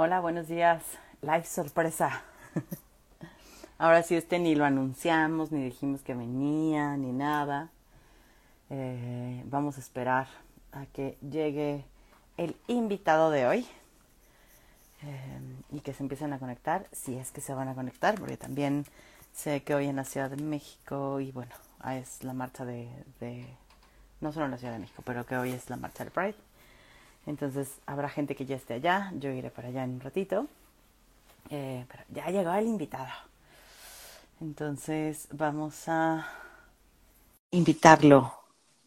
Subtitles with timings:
[0.00, 0.80] Hola, buenos días.
[1.22, 2.22] Live sorpresa.
[3.78, 7.70] Ahora sí, este ni lo anunciamos, ni dijimos que venía, ni nada.
[8.70, 10.28] Eh, vamos a esperar
[10.70, 11.84] a que llegue
[12.36, 13.66] el invitado de hoy
[15.02, 15.40] eh,
[15.72, 18.86] y que se empiecen a conectar, si es que se van a conectar, porque también
[19.32, 21.50] sé que hoy en la Ciudad de México, y bueno,
[21.90, 22.88] es la marcha de,
[23.18, 23.44] de
[24.20, 26.47] no solo en la Ciudad de México, pero que hoy es la marcha del Pride.
[27.28, 30.46] Entonces habrá gente que ya esté allá, yo iré para allá en un ratito.
[31.50, 33.12] Eh, pero ya llegó el invitado.
[34.40, 36.26] Entonces vamos a
[37.50, 38.32] invitarlo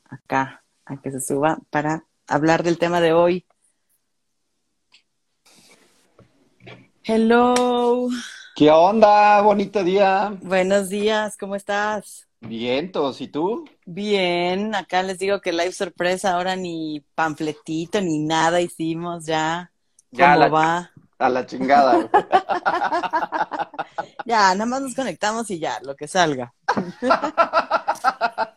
[0.09, 3.45] acá a que se suba para hablar del tema de hoy.
[7.03, 8.09] Hello.
[8.55, 9.39] ¿Qué onda?
[9.41, 10.35] Bonito día.
[10.41, 12.27] Buenos días, ¿cómo estás?
[12.39, 13.65] Vientos, ¿y tú?
[13.93, 19.69] Bien, acá les digo que live sorpresa, ahora ni panfletito ni nada hicimos ya.
[20.11, 20.91] Ya ¿Cómo la- va?
[21.19, 22.09] A la chingada.
[24.25, 26.53] Ya, nada más nos conectamos y ya, lo que salga.
[28.29, 28.55] ¿A,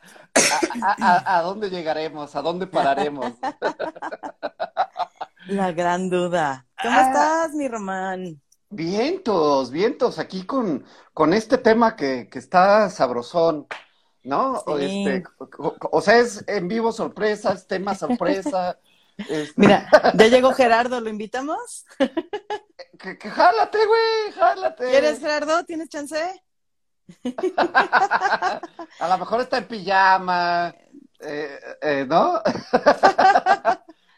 [1.00, 2.36] a- a dónde llegaremos?
[2.36, 3.32] ¿A dónde pararemos?
[5.48, 6.66] La gran duda.
[6.80, 7.02] ¿Cómo Ah.
[7.08, 8.40] estás, mi Román?
[8.70, 13.66] Vientos, vientos, aquí con, con este tema que, que está sabrosón,
[14.24, 14.62] ¿no?
[14.66, 15.04] O, Sí.
[15.06, 18.78] este, o, o sea, es en vivo sorpresa, es tema sorpresa.
[19.16, 21.84] este, Mira, ya llegó Gerardo, ¿lo invitamos?
[22.98, 24.90] que, que jálate, güey, jálate.
[24.90, 25.64] ¿Quieres, Gerardo?
[25.64, 26.42] ¿Tienes chance?
[27.56, 30.74] A lo mejor está en pijama,
[31.20, 32.40] eh, eh, ¿no?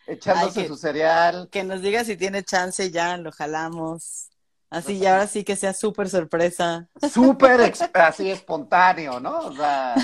[0.06, 1.48] Echándose Ay, que- su cereal.
[1.50, 4.25] Que nos diga si tiene chance, ya lo jalamos.
[4.70, 6.88] Así, y ahora sí que sea súper sorpresa.
[7.00, 9.38] súper así espontáneo, ¿no?
[9.38, 9.94] O sea,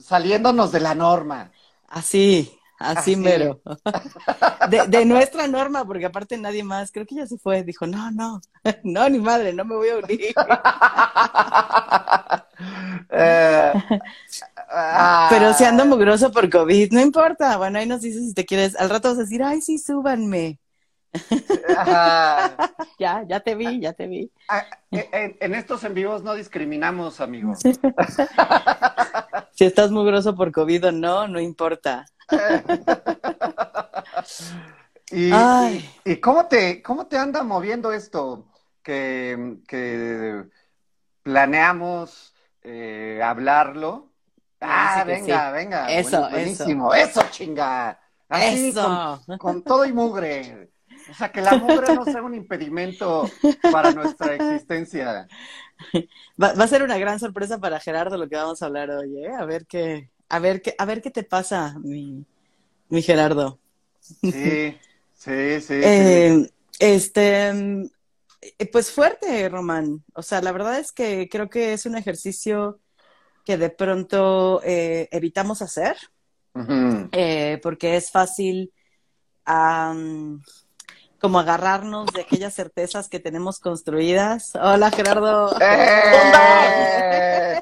[0.00, 1.50] saliéndonos de la norma.
[1.88, 3.16] Así, así, Así.
[3.16, 3.60] mero.
[4.70, 8.10] De, de nuestra norma, porque aparte nadie más, creo que ya se fue, dijo, no,
[8.10, 8.40] no,
[8.84, 10.34] no, ni madre, no me voy a unir.
[13.10, 13.72] Eh,
[14.70, 17.56] ah, Pero si ando mugroso por COVID, no importa.
[17.56, 18.76] Bueno, ahí nos dices si te quieres.
[18.76, 20.58] Al rato vas a decir, ay, sí, súbanme.
[21.76, 22.56] Ajá.
[22.98, 24.30] Ya, ya te vi, ya te vi.
[24.48, 27.58] Ah, En, en estos en vivos no discriminamos, amigos.
[29.52, 32.06] Si estás mugroso por COVID o no, no importa.
[35.10, 35.90] ¿Y, Ay.
[36.04, 38.46] y- y cómo te, cómo te anda moviendo esto?
[38.82, 40.44] Que, que
[41.22, 44.12] planeamos eh, hablarlo.
[44.60, 45.86] Ah, que venga, venga.
[45.92, 46.94] Eso, buenísimo.
[46.94, 47.98] Eso, chinga.
[48.28, 49.18] Así, Eso.
[49.26, 50.70] Con, con todo y mugre.
[51.10, 53.30] O sea, que la mugre no sea un impedimento
[53.72, 55.26] para nuestra existencia.
[56.40, 59.24] Va, va a ser una gran sorpresa para Gerardo lo que vamos a hablar hoy,
[59.24, 59.32] ¿eh?
[59.32, 62.24] A ver qué, a ver qué, a ver qué te pasa, mi,
[62.88, 63.58] mi Gerardo.
[64.00, 64.22] Sí,
[65.14, 65.60] sí, sí.
[65.60, 65.80] sí.
[65.82, 67.52] Eh, este,
[68.40, 70.04] eh, pues fuerte, Román.
[70.14, 72.80] O sea, la verdad es que creo que es un ejercicio
[73.44, 75.96] que de pronto eh, evitamos hacer,
[77.12, 78.72] eh, porque es fácil
[81.20, 84.52] como agarrarnos de aquellas certezas que tenemos construidas.
[84.54, 85.54] Hola, Gerardo.
[85.60, 87.60] ¡Eh!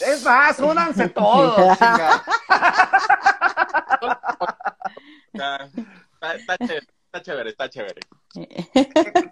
[0.00, 2.22] Es más, únanse todos, chinga.
[6.20, 8.00] Está, chévere, está chévere, está chévere.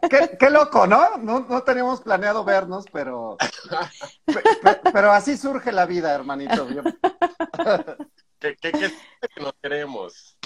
[0.09, 1.17] Qué, qué loco, ¿no?
[1.19, 1.41] ¿no?
[1.41, 3.37] No teníamos planeado vernos, pero,
[4.27, 6.69] pe- pe- pero así surge la vida, hermanito.
[6.71, 6.83] Yo-
[8.39, 8.93] ¿Qué, qué, qué
[9.35, 10.37] que nos queremos?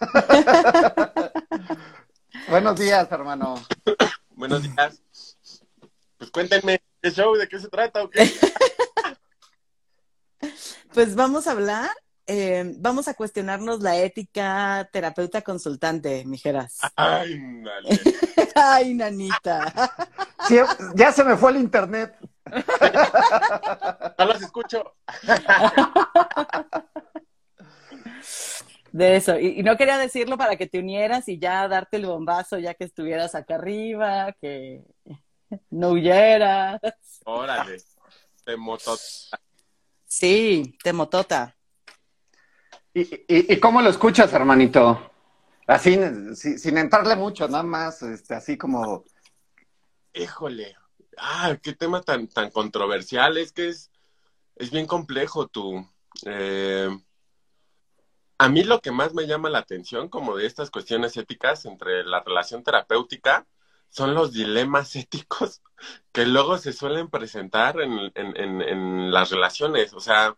[2.48, 3.62] Buenos días, hermano.
[4.30, 5.02] Buenos días.
[6.16, 7.34] Pues cuéntenme, ¿qué show?
[7.34, 8.30] ¿De qué se trata o qué?
[10.94, 11.90] Pues vamos a hablar,
[12.26, 16.78] eh, vamos a cuestionarnos la ética terapeuta consultante, mijeras.
[16.96, 18.00] Ay, dale.
[18.54, 19.92] Ay, nanita.
[20.48, 20.56] Sí,
[20.94, 22.16] ya se me fue el internet.
[24.18, 24.94] No los escucho.
[28.92, 29.38] De eso.
[29.38, 32.74] Y, y no quería decirlo para que te unieras y ya darte el bombazo ya
[32.74, 34.82] que estuvieras acá arriba, que
[35.70, 36.80] no huyeras.
[37.24, 37.78] Órale.
[38.46, 38.96] De moto.
[40.06, 41.54] Sí, te motota.
[42.94, 45.10] ¿Y, y, y cómo lo escuchas, hermanito?
[45.66, 45.98] Así,
[46.34, 49.04] si- sin entrarle mucho, nada más, este, así como...
[50.14, 50.74] Híjole.
[51.18, 53.36] Ah, qué tema tan, tan controversial.
[53.36, 53.90] Es que es,
[54.56, 55.86] es bien complejo tú.
[56.24, 56.88] Eh,
[58.38, 62.04] a mí lo que más me llama la atención, como de estas cuestiones éticas entre
[62.04, 63.46] la relación terapéutica,
[63.88, 65.62] son los dilemas éticos
[66.12, 69.92] que luego se suelen presentar en, las relaciones.
[69.92, 70.36] O sea,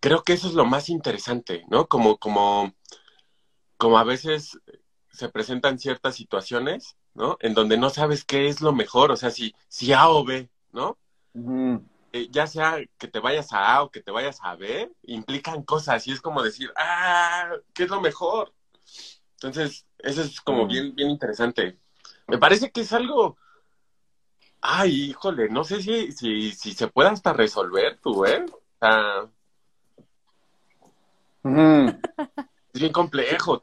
[0.00, 1.86] creo que eso es lo más interesante, ¿no?
[1.86, 2.74] Como, como,
[3.76, 4.58] como a veces
[5.12, 7.36] se presentan ciertas situaciones, ¿no?
[7.40, 10.50] En donde no sabes qué es lo mejor, o sea, si, si A o B,
[10.72, 10.98] ¿no?
[12.14, 15.64] Eh, ya sea que te vayas a A o que te vayas a B, implican
[15.64, 18.54] cosas y es como decir, ah, ¿qué es lo mejor?
[19.32, 20.68] Entonces, eso es como mm.
[20.68, 21.76] bien, bien interesante.
[22.28, 23.36] Me parece que es algo,
[24.60, 28.46] ay, híjole, no sé si, si, si se puede hasta resolver tú, ¿eh?
[28.46, 29.28] O sea,
[32.72, 33.60] es bien complejo.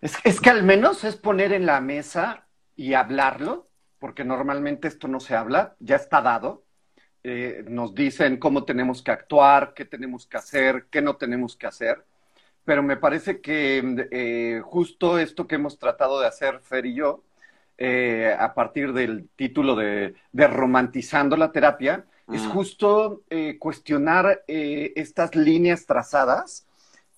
[0.00, 3.67] Es, es que al menos es poner en la mesa y hablarlo,
[3.98, 6.64] porque normalmente esto no se habla, ya está dado.
[7.24, 11.66] Eh, nos dicen cómo tenemos que actuar, qué tenemos que hacer, qué no tenemos que
[11.66, 12.04] hacer.
[12.64, 17.24] Pero me parece que eh, justo esto que hemos tratado de hacer Fer y yo,
[17.76, 23.22] eh, a partir del título de, de Romantizando la terapia, es justo
[23.58, 26.68] cuestionar estas líneas trazadas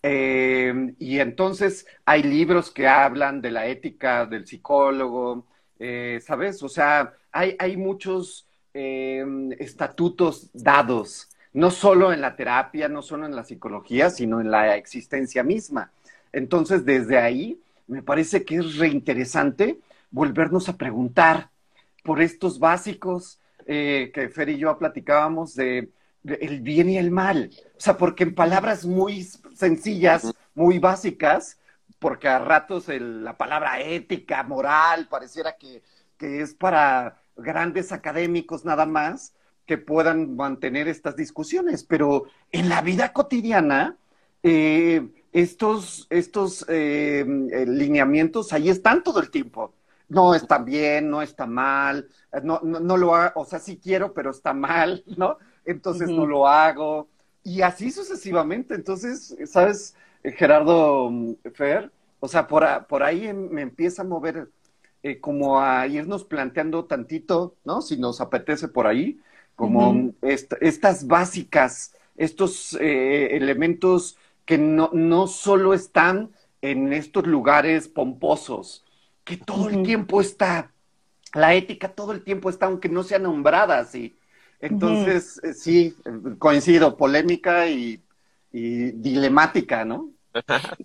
[0.03, 5.47] eh, y entonces hay libros que hablan de la ética del psicólogo,
[5.81, 6.63] eh, ¿sabes?
[6.63, 9.25] O sea, hay, hay muchos eh,
[9.59, 14.77] estatutos dados, no solo en la terapia, no solo en la psicología, sino en la
[14.77, 15.91] existencia misma.
[16.33, 19.81] Entonces, desde ahí, me parece que es reinteresante
[20.13, 21.51] volvernos a preguntar
[22.05, 25.91] por estos básicos que Fer y yo platicábamos de
[26.25, 27.51] el bien y el mal.
[27.77, 31.59] O sea, porque en palabras muy sencillas, muy básicas,
[32.01, 35.83] porque a ratos la palabra ética, moral, pareciera que,
[36.19, 39.33] es para grandes académicos nada más
[39.65, 43.97] que puedan mantener estas discusiones, pero en la vida cotidiana,
[44.43, 47.25] eh, estos, estos eh,
[47.67, 49.73] lineamientos ahí están todo el tiempo.
[50.09, 52.09] No está bien, no está mal,
[52.43, 55.39] no, no, no lo ha, o sea, sí quiero, pero está mal, ¿no?
[55.65, 57.09] entonces no lo hago.
[57.43, 58.75] Y así sucesivamente.
[58.75, 59.95] Entonces, ¿sabes,
[60.25, 61.91] Gerardo mm, Fer?
[62.21, 64.49] O sea, por, por ahí me empieza a mover
[65.03, 67.81] eh, como a irnos planteando tantito, ¿no?
[67.81, 69.19] Si nos apetece por ahí,
[69.57, 76.31] como estas básicas, estos eh, elementos que no, no solo están
[76.63, 78.85] en estos lugares pomposos,
[79.25, 80.73] que todo el tiempo está,
[81.35, 84.19] la ética todo el tiempo está, aunque no sea nombrada así.
[84.61, 85.97] Entonces, eh, sí,
[86.39, 88.03] coincido, polémica y,
[88.53, 90.11] dilemática, ¿no?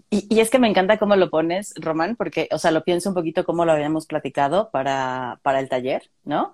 [0.09, 3.15] Y, es que me encanta cómo lo pones, Román, porque, o sea, lo pienso un
[3.15, 6.53] poquito como lo habíamos platicado para, para el taller, ¿no?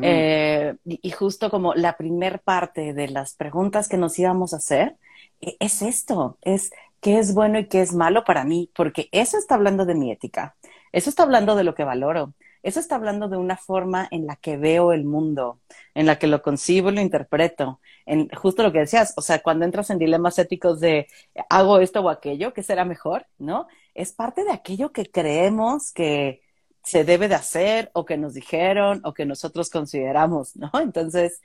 [0.00, 4.96] Eh, y, justo como la primer parte de las preguntas que nos íbamos a hacer
[5.40, 6.70] e, es esto, es
[7.00, 10.10] qué es bueno y qué es malo para mí, porque eso está hablando de mi
[10.10, 10.56] ética,
[10.92, 12.32] eso está hablando de lo que valoro,
[12.62, 15.60] eso está hablando de una forma en la que veo el mundo,
[15.94, 17.80] en la que lo concibo y lo interpreto.
[18.06, 21.08] En justo lo que decías, o sea, cuando entras en dilemas éticos de
[21.50, 23.26] hago esto o aquello, ¿qué será mejor?
[23.38, 23.66] ¿No?
[23.94, 26.42] Es parte de aquello que creemos que
[26.84, 30.70] se debe de hacer o que nos dijeron o que nosotros consideramos, ¿no?
[30.80, 31.40] Entonces,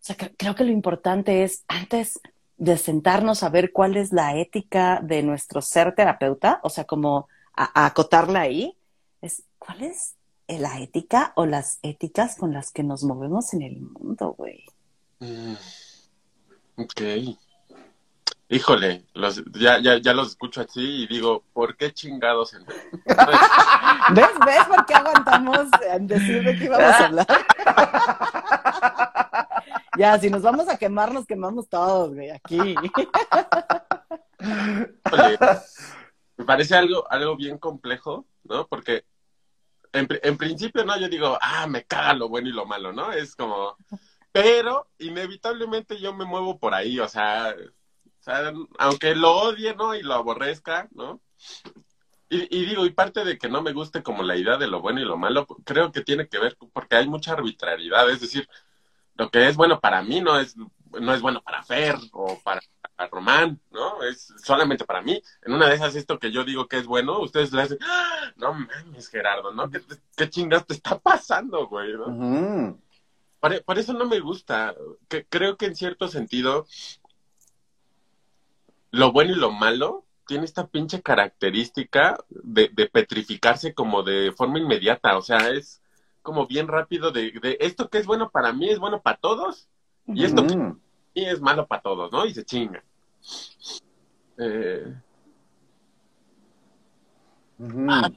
[0.00, 2.20] o sea, creo que lo importante es antes
[2.56, 7.28] de sentarnos a ver cuál es la ética de nuestro ser terapeuta, o sea, como
[7.54, 8.76] a acotarla ahí,
[9.20, 10.15] es cuál es
[10.48, 14.62] la ética o las éticas con las que nos movemos en el mundo, güey.
[15.20, 15.54] Mm,
[16.76, 17.00] ok.
[18.48, 22.52] Híjole, los, ya, ya, ya los escucho así y digo, ¿por qué chingados?
[24.14, 24.28] ¿Ves?
[24.46, 27.26] ¿Ves por qué aguantamos en decir de qué íbamos a hablar?
[29.98, 32.56] ya, si nos vamos a quemar, nos quemamos todos, güey, aquí.
[36.36, 38.68] me parece algo, algo bien complejo, ¿no?
[38.68, 39.04] Porque
[39.96, 40.98] en, principio, ¿no?
[40.98, 43.12] Yo digo, ah, me caga lo bueno y lo malo, ¿no?
[43.12, 43.76] Es como,
[44.32, 47.54] pero inevitablemente yo me muevo por ahí, o sea,
[48.78, 49.94] aunque lo odie, ¿no?
[49.94, 51.20] Y lo aborrezca, ¿no?
[52.28, 55.00] Y, digo, y parte de que no me guste como la idea de lo bueno
[55.00, 58.48] y lo malo, creo que tiene que ver porque hay mucha arbitrariedad, es decir,
[59.14, 60.56] lo que es bueno para mí no es,
[61.00, 62.60] no es bueno para Fer o para
[62.96, 64.02] a Román, ¿no?
[64.02, 65.20] Es solamente para mí.
[65.42, 68.32] En una de esas, esto que yo digo que es bueno, ustedes le hacen, ¡Ah!
[68.36, 69.70] no mames, Gerardo, ¿no?
[69.70, 69.82] ¿Qué,
[70.16, 71.92] qué chingas te está pasando, güey?
[71.92, 72.78] ¿no?
[73.64, 74.74] por, eso no me gusta.
[75.08, 76.66] Que, creo que en cierto sentido,
[78.90, 85.16] lo bueno y lo malo tiene esta pinche característica de, petrificarse como de forma inmediata.
[85.18, 85.82] O sea, es
[86.22, 89.68] como bien rápido de, de esto que es bueno para mí es bueno para todos.
[90.08, 90.56] Y esto que
[91.14, 92.26] y es malo para todos, ¿no?
[92.26, 92.84] Y se chinga.
[94.38, 94.94] Eh...
[97.88, 98.10] Ah,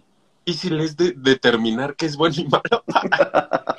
[0.45, 2.83] difícil es de determinar qué es bueno y malo.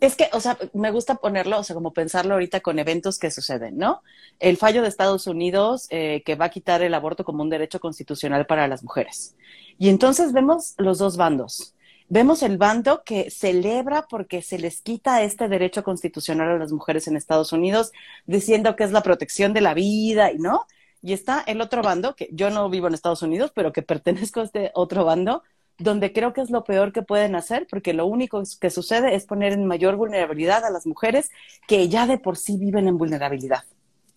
[0.00, 3.30] Es que, o sea, me gusta ponerlo, o sea, como pensarlo ahorita con eventos que
[3.30, 4.02] suceden, ¿no?
[4.40, 7.78] El fallo de Estados Unidos eh, que va a quitar el aborto como un derecho
[7.78, 9.36] constitucional para las mujeres.
[9.78, 11.74] Y entonces vemos los dos bandos.
[12.14, 17.08] Vemos el bando que celebra porque se les quita este derecho constitucional a las mujeres
[17.08, 17.90] en Estados Unidos,
[18.26, 20.66] diciendo que es la protección de la vida, ¿no?
[21.00, 24.40] Y está el otro bando, que yo no vivo en Estados Unidos, pero que pertenezco
[24.40, 25.42] a este otro bando,
[25.78, 29.24] donde creo que es lo peor que pueden hacer, porque lo único que sucede es
[29.24, 31.30] poner en mayor vulnerabilidad a las mujeres
[31.66, 33.64] que ya de por sí viven en vulnerabilidad,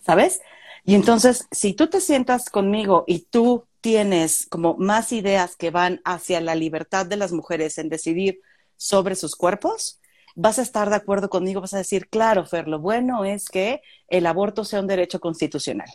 [0.02, 0.42] ¿sabes?
[0.86, 6.02] Y entonces, si tú te sientas conmigo y tú tienes como más ideas que van
[6.06, 8.42] hacia la libertad de las mujeres en decidir
[8.78, 10.00] sobre sus cuerpos,
[10.36, 13.82] vas a estar de acuerdo conmigo, vas a decir, claro, Fer, lo bueno es que
[14.08, 15.90] el aborto sea un derecho constitucional.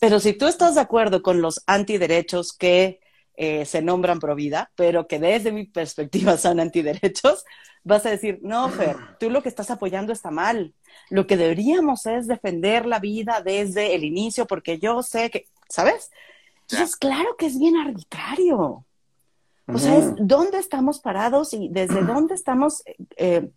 [0.00, 3.00] Pero si tú estás de acuerdo con los antiderechos que
[3.36, 7.44] eh, se nombran pro vida, pero que desde mi perspectiva son antiderechos,
[7.82, 10.74] vas a decir, no, Fer, tú lo que estás apoyando está mal.
[11.10, 16.10] Lo que deberíamos es defender la vida desde el inicio, porque yo sé que, ¿sabes?
[16.62, 18.84] Entonces, claro que es bien arbitrario.
[19.66, 22.82] O sea, es dónde estamos parados y desde dónde estamos
[23.16, 23.50] eh,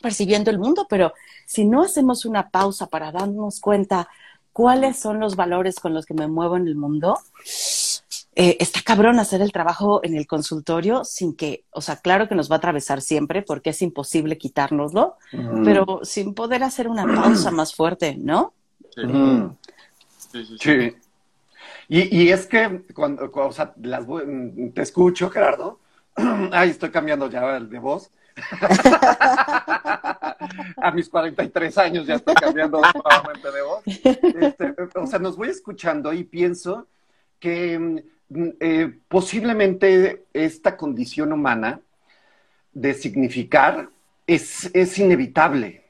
[0.00, 1.12] percibiendo el mundo, pero
[1.46, 4.08] si no hacemos una pausa para darnos cuenta
[4.52, 7.18] cuáles son los valores con los que me muevo en el mundo,
[8.38, 12.34] eh, está cabrón hacer el trabajo en el consultorio sin que, o sea, claro que
[12.34, 15.16] nos va a atravesar siempre porque es imposible quitárnoslo,
[15.64, 18.52] pero sin poder hacer una pausa más fuerte, ¿no?
[18.94, 19.56] Sí.
[20.60, 20.94] sí,
[21.88, 24.04] Y, es que cuando, o sea, las,
[24.74, 25.80] te escucho, Gerardo.
[26.52, 28.10] Ay, estoy cambiando ya el de voz.
[30.76, 33.82] a mis 43 años ya estoy cambiando nuevamente de voz.
[33.86, 36.86] Este, o sea, nos voy escuchando y pienso
[37.40, 41.80] que eh, posiblemente esta condición humana
[42.72, 43.88] de significar
[44.26, 45.84] es, es inevitable,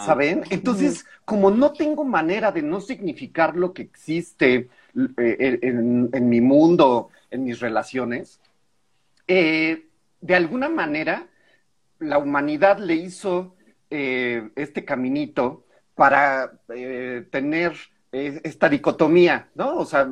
[0.00, 0.44] ¿saben?
[0.50, 4.70] Entonces, como no tengo manera de no significar lo que existe
[5.18, 8.40] eh, en, mi mundo, en mis relaciones,
[9.26, 9.86] eh,
[10.22, 11.26] de alguna manera
[11.98, 13.54] la humanidad le hizo
[13.90, 16.52] este caminito para
[17.30, 17.74] tener
[18.12, 19.76] esta dicotomía, ¿no?
[19.76, 20.08] O sea,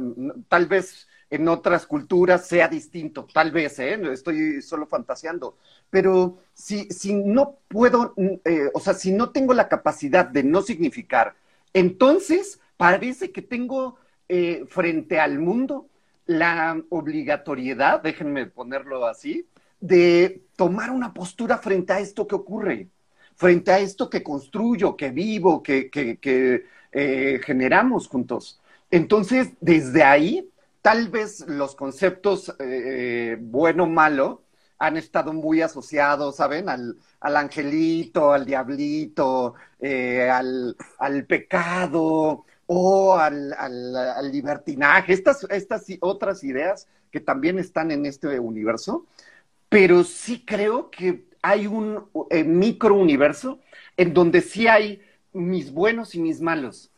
[0.48, 4.00] tal vez en otras culturas sea distinto, tal vez, ¿eh?
[4.12, 5.56] estoy solo fantaseando,
[5.90, 8.14] pero si, si no puedo,
[8.45, 11.35] eh, o sea, si no tengo la capacidad de no significar,
[11.73, 13.97] entonces parece que tengo
[14.28, 15.88] eh, frente al mundo
[16.26, 19.47] la obligatoriedad, déjenme ponerlo así,
[19.80, 22.88] de tomar una postura frente a esto que ocurre,
[23.37, 25.90] frente a esto que construyo, que vivo, que,
[26.92, 28.61] eh, generamos juntos.
[28.90, 30.49] Entonces, desde ahí,
[30.87, 34.45] tal vez los conceptos eh, bueno, malo,
[34.78, 36.69] han estado muy asociados, ¿saben?
[36.69, 40.76] Al, angelito, al diablito, eh, al,
[41.26, 49.07] pecado o al, libertinaje, estas, estas otras ideas que también están en este universo,
[49.69, 53.59] pero sí creo que hay un eh, microuniverso
[53.97, 55.02] en donde sí hay
[55.33, 56.93] mis buenos y mis malos.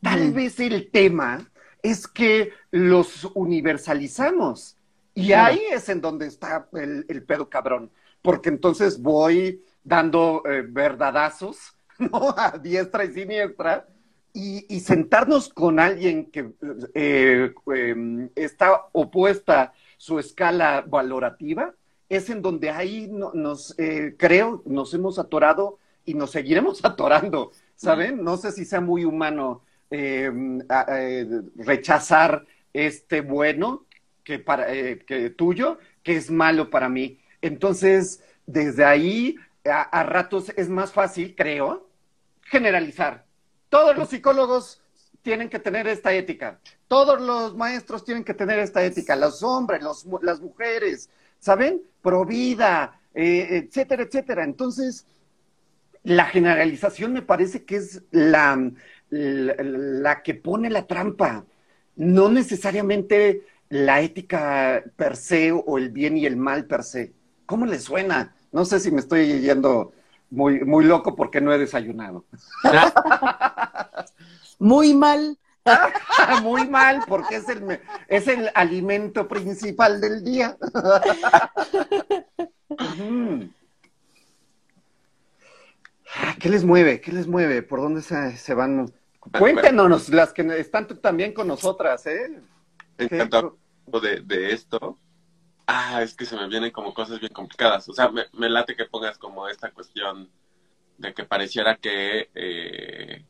[0.00, 0.32] Tal mm.
[0.32, 1.50] vez el tema
[1.84, 4.76] es que los universalizamos.
[5.14, 7.90] Y ahí es en donde está el, pedo cabrón,
[8.22, 12.34] porque entonces voy dando eh, verdadazos, ¿no?
[12.36, 13.86] A diestra y siniestra,
[14.32, 16.52] y, sentarnos con alguien que
[16.94, 21.74] eh, em, está opuesta su escala valorativa,
[22.08, 28.24] es en donde ahí nos, eh, creo, nos hemos atorado y nos seguiremos atorando, ¿saben?
[28.24, 30.60] No sé si sea muy humano Em,
[31.56, 33.86] rechazar este bueno
[34.24, 37.20] que para eh, que tuyo, que es malo para mí.
[37.42, 41.88] Entonces, desde ahí, a, ratos es más fácil, creo,
[42.42, 43.26] generalizar.
[43.68, 44.82] Todos los psicólogos
[45.22, 46.58] tienen que tener esta ética.
[46.88, 49.14] Todos los maestros tienen que tener esta ética.
[49.14, 49.82] Los hombres,
[50.22, 51.82] las mujeres, ¿saben?
[52.02, 54.44] Pro vida, eh, etcétera, etcétera.
[54.44, 55.06] Entonces,
[56.02, 58.72] la generalización me parece que es la,
[59.14, 61.44] la, que pone la trampa,
[61.96, 67.12] no necesariamente la ética per se o el bien y el mal per se.
[67.46, 68.34] ¿Cómo le suena?
[68.52, 69.92] No sé si me estoy yendo
[70.30, 72.24] muy, muy loco porque no he desayunado.
[74.58, 75.38] muy mal.
[76.42, 80.56] muy mal porque es el, es el alimento principal del día.
[86.16, 87.00] Ah, ¿Qué les mueve?
[87.00, 87.62] ¿Qué les mueve?
[87.62, 88.92] ¿Por dónde se, van?
[89.38, 92.40] Cuéntenos, las que están también con nosotras, ¿eh?
[92.98, 93.58] Encantado
[94.00, 94.98] de, de esto.
[95.66, 97.88] Ah, es que se me vienen como cosas bien complicadas.
[97.88, 100.30] O sea, me, late que pongas como esta cuestión
[100.98, 103.24] de que pareciera que eh,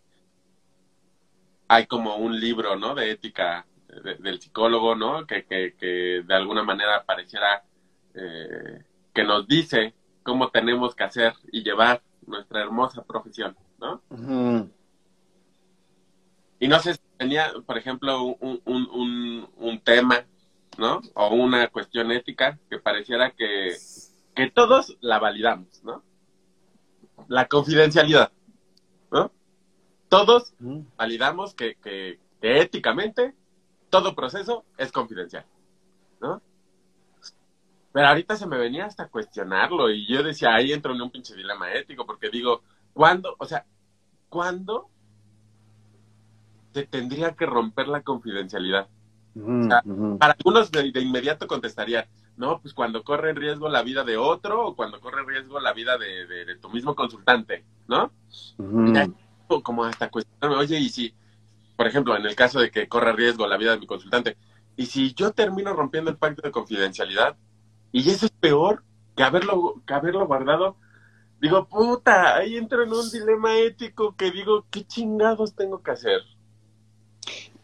[1.69, 2.95] hay como un libro, ¿no?
[2.95, 3.67] De ética
[4.19, 5.27] del psicólogo, ¿no?
[5.27, 7.63] Que, que, que, de alguna manera pareciera
[8.15, 8.83] eh,
[9.13, 14.03] que nos dice cómo tenemos que hacer y llevar nuestra hermosa profesión, ¿no?
[16.65, 20.25] Y no sé si tenía, por ejemplo, un, un, un, un, tema,
[20.79, 21.03] ¿no?
[21.13, 23.77] O una cuestión ética que pareciera que,
[24.35, 26.03] que todos la validamos, ¿no?
[27.29, 28.33] La confidencialidad,
[29.13, 29.31] ¿no?
[30.09, 30.55] Todos
[30.97, 33.35] validamos que, que, que éticamente
[33.91, 35.45] todo proceso es confidencial,
[36.19, 36.41] ¿no?
[37.93, 41.37] Pero ahorita se me venía hasta cuestionarlo y yo decía, ahí entro en un pinche
[41.37, 42.63] dilema ético, porque digo,
[42.95, 43.37] ¿cuándo?
[43.39, 43.67] O sea,
[44.31, 44.89] ¿cuándo
[46.75, 48.89] se tendría que romper la confidencialidad?
[49.37, 49.83] o sea,
[50.19, 52.05] Para algunos de, de, inmediato contestarían,
[52.37, 55.61] no, pues cuando corre en riesgo la vida de otro o cuando corre en riesgo
[55.61, 58.13] la vida de, de, de tu mismo consultante, ¿no?
[59.63, 61.15] Como hasta cuestionarme, oye, y si,
[61.77, 64.37] por ejemplo, en el caso de que corre riesgo la vida de mi consultante,
[64.77, 67.37] y si yo termino rompiendo el pacto de confidencialidad,
[67.93, 68.85] y eso es peor
[69.17, 70.77] que haberlo, que haberlo guardado.
[71.41, 76.21] Digo, puta, ahí entro en un dilema ético que digo, ¿qué chingados tengo que hacer?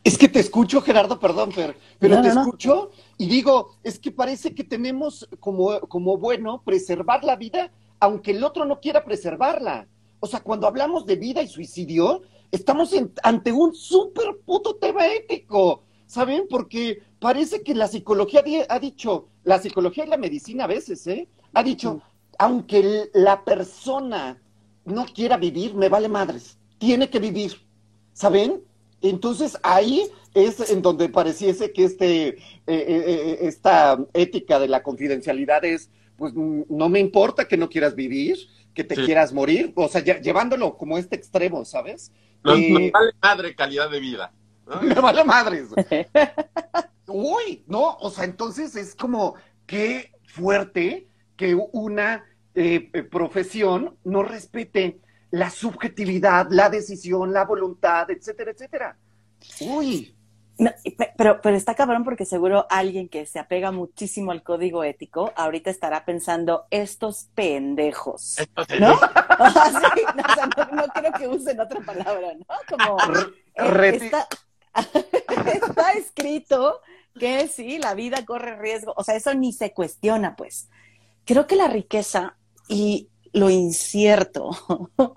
[0.03, 2.91] Es que te escucho, Gerardo, perdón, Fer, pero no, te no, escucho no.
[3.19, 8.43] y digo, es que parece que tenemos como, como bueno preservar la vida, aunque el
[8.43, 9.89] otro no quiera preservarla.
[10.21, 15.07] O sea, cuando hablamos de vida y suicidio, estamos en, ante un súper puto tema
[15.07, 15.83] ético.
[16.11, 16.47] ¿saben?
[16.51, 21.29] Porque parece que la psicología ha dicho, la psicología y la medicina a veces, ¿eh?
[21.55, 22.03] Ha dicho,
[22.37, 24.43] aunque la persona
[24.85, 27.53] no quiera vivir, me vale madres, tiene que vivir,
[28.13, 28.61] ¿saben?
[29.03, 35.65] Entonces ahí es en donde pareciese que este, eh, eh, esta ética de la confidencialidad
[35.65, 38.37] es, pues no me importa que no quieras vivir,
[38.75, 39.05] que te sí.
[39.05, 42.13] quieras morir, o sea, ya, llevándolo como este extremo, ¿sabes?
[42.45, 44.33] Eh, vale madre calidad de vida.
[44.67, 44.81] ¿no?
[44.83, 45.69] Me vale madres.
[47.07, 49.35] Uy, no, o sea, entonces es como
[49.67, 58.51] qué fuerte que una eh, profesión no respete la subjetividad, la decisión, la voluntad, etcétera,
[58.51, 58.97] etcétera.
[59.61, 60.15] Uy.
[60.59, 60.71] No,
[61.17, 65.71] pero, pero está cabrón porque seguro alguien que se apega muchísimo al código ético ahorita
[65.71, 68.37] estará pensando estos pendejos,
[68.79, 68.93] ¿no?
[69.39, 72.45] o sea, sí, no, o sea, no, no, creo que usen otra palabra, ¿no?
[72.69, 72.99] Como
[73.55, 74.29] eh, está,
[75.55, 76.83] está escrito
[77.19, 80.69] que sí, la vida corre riesgo, o sea, eso ni se cuestiona, pues.
[81.25, 82.37] Creo que la riqueza
[82.69, 84.51] y lo incierto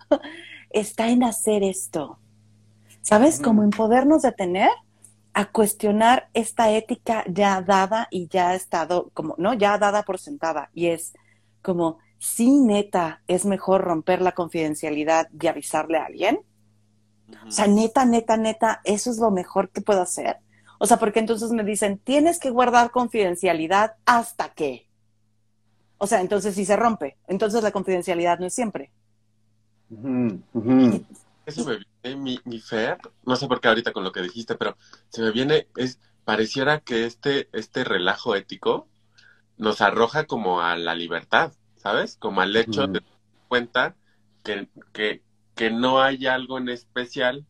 [0.69, 2.19] está en hacer esto,
[3.01, 3.39] ¿sabes?
[3.39, 4.69] Como en podernos detener
[5.33, 9.53] a cuestionar esta ética ya dada y ya ha estado, como, ¿no?
[9.53, 10.69] Ya dada por sentada.
[10.73, 11.13] Y es
[11.61, 16.39] como, sí, neta, es mejor romper la confidencialidad y avisarle a alguien.
[17.47, 20.37] O sea, neta, neta, neta, eso es lo mejor que puedo hacer.
[20.77, 24.87] O sea, porque entonces me dicen, tienes que guardar confidencialidad hasta que.
[26.03, 28.91] O sea, entonces si se rompe, entonces la confidencialidad no es siempre.
[29.89, 31.05] Uh -huh.
[31.45, 34.55] Eso me viene, mi, mi Fer, no sé por qué ahorita con lo que dijiste,
[34.55, 34.75] pero
[35.07, 38.89] se me viene, es, pareciera que este, este relajo ético
[39.57, 42.17] nos arroja como a la libertad, ¿sabes?
[42.17, 42.91] Como al hecho uh -huh.
[42.91, 43.01] de
[43.47, 43.95] cuenta
[44.43, 45.21] que, que,
[45.55, 47.45] que no hay algo en especial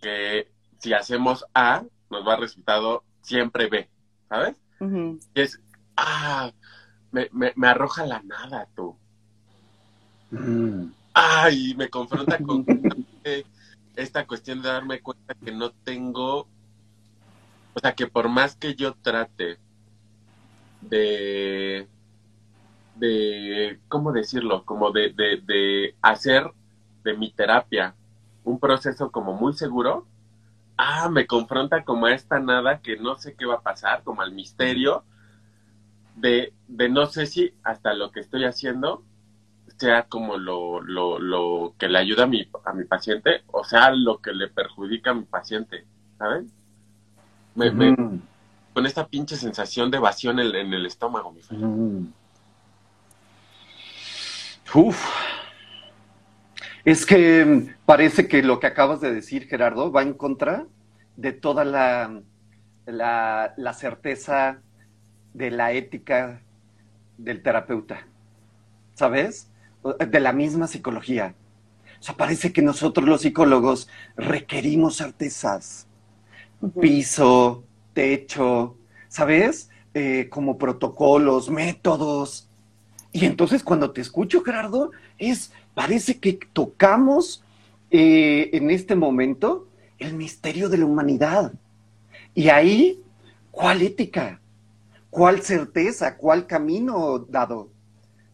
[0.00, 3.90] que si hacemos A, nos va a resultado siempre B,
[4.30, 4.56] ¿sabes?
[4.80, 5.20] Uh -huh.
[5.34, 5.60] Y es,
[5.98, 6.50] ah,
[7.14, 8.96] me, me, me, arroja la nada, tú.
[10.32, 10.86] Mm.
[11.14, 12.66] Ay, me confronta con
[13.96, 16.48] esta cuestión de darme cuenta que no tengo,
[17.72, 19.58] o sea, que por más que yo trate
[20.80, 21.86] de,
[22.96, 24.64] de, ¿cómo decirlo?
[24.64, 26.50] Como de, de, de hacer
[27.04, 27.94] de mi terapia
[28.42, 30.04] un proceso como muy seguro,
[30.76, 34.22] ah, me confronta como a esta nada que no sé qué va a pasar, como
[34.22, 35.04] al misterio
[36.16, 39.02] de, de no sé si hasta lo que estoy haciendo
[39.76, 43.90] sea como lo, lo, lo que le ayuda a mi, a mi paciente o sea
[43.90, 45.84] lo que le perjudica a mi paciente,
[46.18, 46.44] ¿sabes?
[47.54, 47.76] Me, mm.
[47.76, 48.20] me,
[48.72, 51.54] con esta pinche sensación de evasión en, en el estómago, mi fe.
[51.54, 52.12] Mm.
[54.74, 55.06] Uf.
[56.84, 60.66] Es que parece que lo que acabas de decir, Gerardo, va en contra
[61.16, 62.20] de toda la,
[62.84, 64.60] la, la certeza
[65.34, 66.40] de la ética
[67.18, 68.06] del terapeuta,
[68.94, 69.50] ¿sabes?
[70.08, 71.34] De la misma psicología.
[72.00, 75.86] O sea, parece que nosotros los psicólogos requerimos certezas.
[76.60, 76.80] Uh -huh.
[76.80, 78.76] Piso, techo,
[79.08, 79.70] ¿sabes?
[79.92, 82.48] Eh, como protocolos, métodos.
[83.12, 87.44] Y entonces cuando te escucho, Gerardo, es, parece que tocamos
[87.90, 89.68] eh, en este momento
[89.98, 91.52] el misterio de la humanidad.
[92.34, 93.00] Y ahí,
[93.50, 94.40] ¿cuál ética?
[95.14, 96.16] ¿Cuál certeza?
[96.16, 97.68] ¿Cuál camino dado?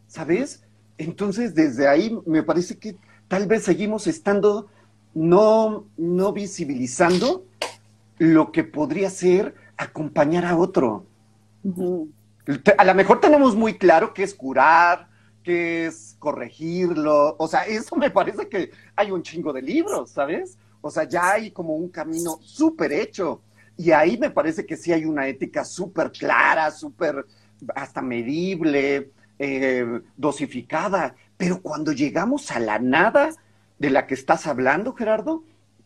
[0.07, 0.65] ¿Sabes?
[0.97, 2.97] Entonces, desde ahí me parece que
[3.29, 4.67] tal vez seguimos estando
[5.13, 7.45] no, no visibilizando
[8.17, 11.05] lo que podría ser acompañar a otro.
[12.79, 15.11] A lo mejor tenemos muy claro qué es curar,
[15.43, 17.37] qué es corregirlo.
[17.39, 20.57] O sea, eso me parece que hay un chingo de libros, ¿sabes?
[20.81, 23.43] O sea, ya hay como un camino súper hecho.
[23.81, 27.25] Y ahí me parece que sí hay una ética súper clara, súper
[27.75, 31.15] hasta medible, eh, dosificada.
[31.39, 33.31] Pero cuando llegamos a la nada
[33.79, 35.45] de la que estás hablando, Gerardo,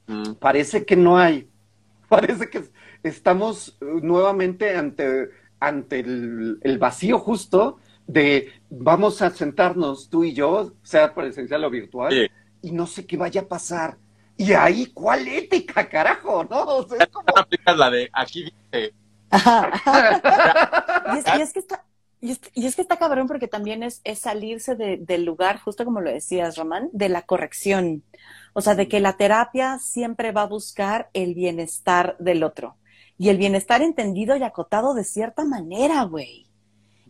[0.08, 0.32] mm.
[0.40, 1.48] parece que no hay.
[2.08, 2.64] Parece que
[3.04, 5.30] estamos eh, nuevamente ante,
[5.60, 7.78] ante el, vacío justo
[8.08, 12.28] de vamos a sentarnos tú y yo, sea presencial o virtual,
[12.60, 13.98] y no sé qué vaya a pasar.
[14.36, 16.44] Y ahí, ¿cuál ética, carajo?
[16.44, 16.64] ¿No?
[16.64, 17.26] O sea, es como...
[17.76, 18.94] la de aquí dice.
[19.34, 21.84] y, es, que está,
[22.20, 26.10] y, es, que está cabrón porque también es, es salirse del lugar, justo como lo
[26.10, 28.02] decías, Román, de la corrección.
[28.52, 32.76] O sea, de que la terapia siempre va a buscar el bienestar del otro.
[33.18, 36.46] Y el bienestar entendido y acotado de cierta manera, güey.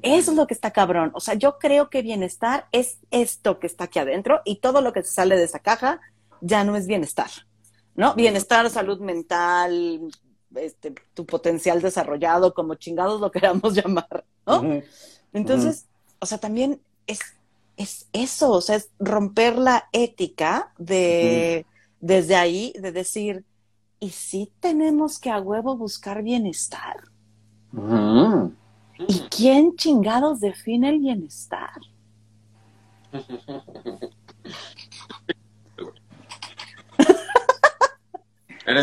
[0.02, 1.10] Eso es lo que está cabrón.
[1.14, 4.92] O sea, yo creo que bienestar es esto que está aquí adentro y todo lo
[4.92, 6.00] que sale de esa caja
[6.44, 7.30] ya no es bienestar,
[7.94, 8.14] ¿no?
[8.14, 10.00] Bienestar, salud mental,
[10.54, 14.83] este, tu potencial desarrollado, como chingados lo queramos llamar, ¿no?
[15.33, 15.87] Entonces,
[16.20, 17.20] o sea, también es,
[17.76, 21.64] es eso, o sea, es romper la ética de,
[22.00, 23.44] desde ahí, de decir,
[23.98, 27.04] ¿y si tenemos que a huevo buscar bienestar?
[29.09, 31.80] ¿Y quién chingados define el bienestar?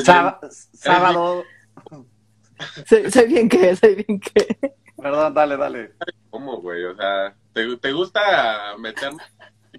[0.04, 1.44] sábado.
[2.86, 4.56] Soy, bien que, soy bien que.
[4.96, 5.96] Perdón, dale, dale.
[6.30, 6.84] ¿Cómo, güey?
[6.86, 9.14] O sea, ¿te, te gusta meter?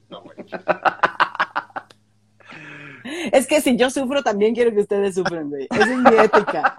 [0.08, 0.36] No, güey.
[3.32, 5.66] Es que si yo sufro, también quiero que ustedes sufran, güey.
[5.70, 6.74] Esa es mi ética.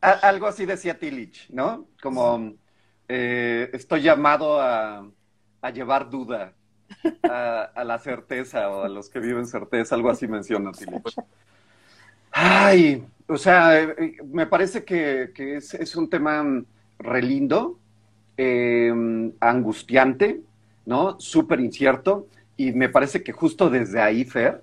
[0.22, 1.88] Algo así decía Tillich, ¿no?
[2.02, 2.54] Como
[3.08, 5.10] eh, estoy llamado a,
[5.62, 6.54] a llevar duda
[7.22, 11.16] a, la certeza o a los que viven certeza, algo así menciona Tillich.
[12.32, 16.44] Ay, o sea, eh, me parece que, es, un tema
[16.98, 17.78] relindo,
[18.36, 20.40] em, angustiante,
[20.86, 21.18] ¿no?
[21.20, 24.62] Súper incierto, y me parece que justo desde ahí, Fer,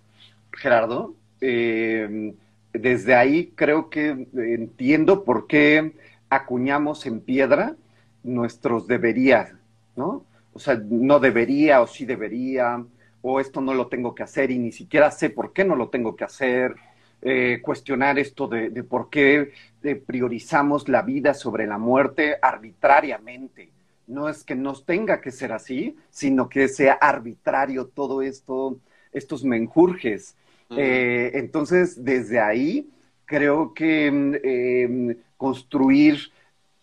[0.51, 2.34] Gerardo, em,
[2.73, 5.93] desde ahí creo que entiendo por qué
[6.30, 7.75] acuñamos en piedra
[8.23, 9.54] nuestros deberías,
[9.95, 10.23] ¿no?
[10.53, 12.83] O sea, no debería o sí debería,
[13.21, 15.89] o esto no lo tengo que hacer y ni siquiera sé por qué no lo
[15.89, 16.75] tengo que hacer,
[17.21, 19.51] eh, cuestionar esto de, por qué
[19.83, 23.69] eh, priorizamos la vida sobre la muerte arbitrariamente.
[24.07, 28.77] No es que nos tenga que ser así, sino que sea arbitrario todo esto,
[29.13, 30.35] estos menjurjes.
[30.75, 32.89] Eh, entonces, desde ahí,
[33.25, 36.31] creo que mm, construir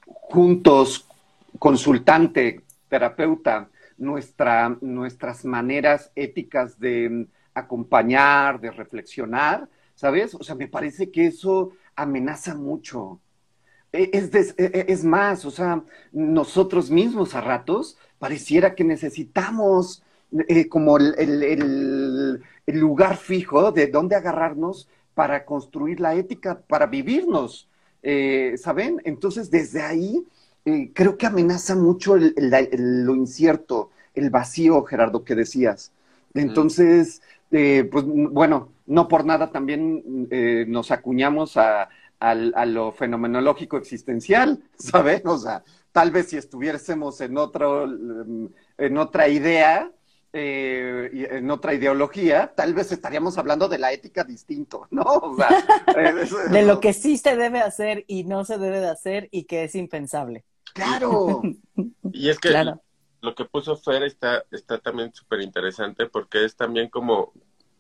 [0.07, 1.07] juntos,
[1.59, 10.35] consultante, terapeuta, nuestra, nuestras maneras éticas de mm, acompañar, de reflexionar, ¿sabes?
[10.35, 13.21] O sea, me parece que eso amenaza mucho.
[13.93, 20.03] E, es, e, e, es, más, o sea, nosotros mismos a ratos pareciera que necesitamos
[20.49, 27.69] eh, como el, el, lugar fijo de dónde agarrarnos para construir la ética, para vivirnos,
[28.03, 29.01] eh, ¿saben?
[29.05, 30.25] Entonces, desde ahí
[30.65, 35.93] eh, creo que amenaza mucho lo incierto, el vacío, Gerardo, que decías.
[36.35, 41.89] Entonces, eh, pues bueno, no por nada también eh, nos acuñamos a,
[42.67, 45.23] lo fenomenológico existencial, ¿sabes?
[45.25, 49.91] O sea, tal vez si estuviésemos en, otro, en otra idea,
[50.33, 55.03] en otra ideología, tal vez estaríamos hablando de la ética distinto, ¿no?
[55.03, 55.49] O sea,
[56.51, 59.65] de lo que sí se debe hacer y no se debe de hacer y que
[59.65, 60.45] es impensable.
[60.73, 61.43] Claro.
[62.13, 62.51] Y es que
[63.21, 67.33] lo que puso Fer está, está también súper interesante porque es también como,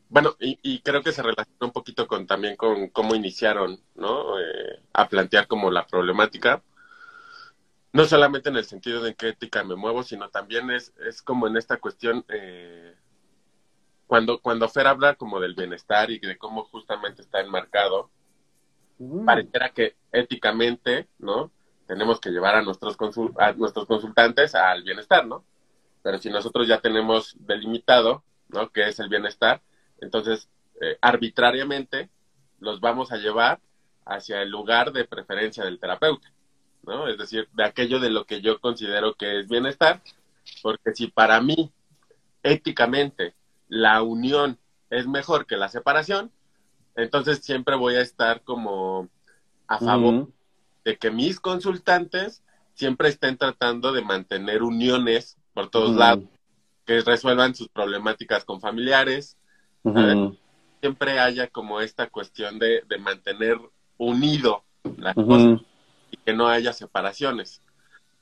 [0.08, 4.38] bueno, y, creo que se relaciona un poquito con también con cómo iniciaron, ¿no?
[4.38, 6.62] Eh, a plantear como la problemática.
[7.92, 11.22] No solamente en el sentido de en qué ética me muevo, sino también es, es
[11.22, 12.94] como en esta cuestión, eh,
[14.06, 18.10] cuando, cuando Fer habla como del bienestar y de cómo justamente está enmarcado,
[19.00, 19.24] Mm.
[19.26, 21.52] pareciera que éticamente, ¿no?
[21.86, 25.44] Tenemos que llevar a nuestros, consul- a nuestros consultantes al bienestar, ¿no?
[26.02, 28.70] Pero si nosotros ya tenemos delimitado, ¿no?
[28.70, 29.62] ¿Qué es el bienestar?
[30.00, 30.48] Entonces,
[30.80, 32.10] eh, arbitrariamente
[32.58, 33.60] los vamos a llevar
[34.04, 36.32] hacia el lugar de preferencia del terapeuta,
[36.88, 37.06] ¿no?
[37.06, 40.02] Es decir, de aquello de lo que yo considero que es bienestar,
[40.62, 41.70] porque si para mí,
[42.42, 43.34] éticamente,
[43.68, 44.58] la unión
[44.90, 46.32] es mejor que la separación,
[46.96, 49.08] entonces siempre voy a estar como
[49.68, 50.28] a favor
[50.84, 52.42] de que mis consultantes
[52.74, 56.24] siempre estén tratando de mantener uniones por todos lados,
[56.86, 59.36] que resuelvan sus problemáticas con familiares,
[60.80, 63.58] siempre haya como esta cuestión de, de mantener
[63.98, 64.64] unido
[64.96, 65.60] las cosas
[66.28, 67.62] que no haya separaciones.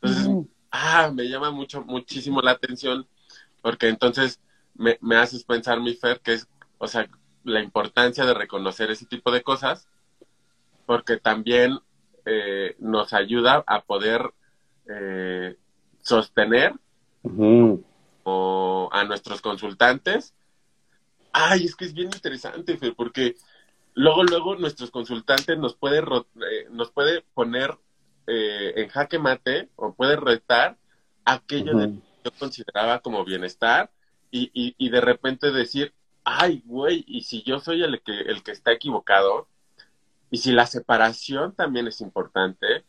[0.00, 0.30] Entonces,
[0.70, 3.04] ah, me llama mucho, muchísimo la atención,
[3.62, 4.38] porque entonces
[4.76, 6.46] me, me haces pensar, mi Fer, que es,
[6.78, 7.10] o sea,
[7.42, 9.88] la importancia de reconocer ese tipo de cosas,
[10.86, 11.80] porque también
[12.26, 14.32] eh, nos ayuda a poder
[14.88, 15.56] eh,
[16.00, 16.74] sostener
[18.22, 20.32] o a nuestros consultantes.
[21.32, 23.34] Ay, es que es bien interesante, Fer, porque
[23.94, 27.76] luego, luego nuestros consultantes nos puede, eh, nos puede poner
[28.26, 30.78] eh, en jaque mate o puede retar
[31.24, 33.90] aquello de que yo consideraba como bienestar
[34.30, 38.42] y, y, y de repente decir, ay, güey, y si yo soy el que, el
[38.42, 39.48] que está equivocado,
[40.30, 42.84] y si la separación también es importante,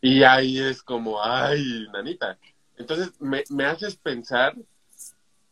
[0.00, 2.38] y ahí es como, ay, nanita.
[2.76, 4.54] Entonces me, me haces pensar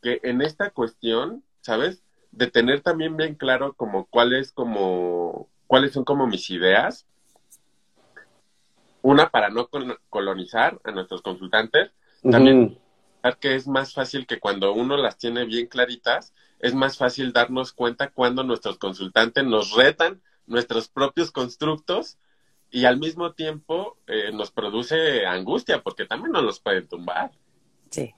[0.03, 2.03] que en esta cuestión, ¿sabes?
[2.33, 7.07] De tener también bien claro como cuáles como cuáles son como mis ideas.
[9.03, 11.91] Una para no col- colonizar a nuestros consultantes,
[12.23, 12.79] También-
[13.23, 17.33] pensar que es más fácil que cuando uno las tiene bien claritas, es más fácil
[17.33, 22.19] darnos cuenta cuando nuestros consultantes nos retan nuestros propios constructos
[22.71, 27.31] y al mismo tiempo eh, nos produce angustia porque también nos los pueden tumbar.
[27.91, 28.15] Sí.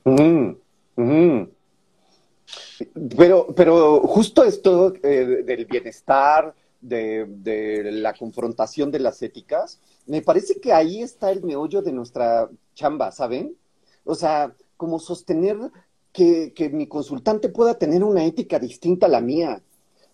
[3.17, 10.61] Pero, pero justo esto eh, del bienestar, de, la confrontación de las éticas, me parece
[10.61, 13.57] que ahí está el meollo de nuestra chamba, ¿saben?
[14.05, 15.59] O sea, como sostener
[16.13, 19.63] que, que mi consultante pueda tener una ética distinta a la mía.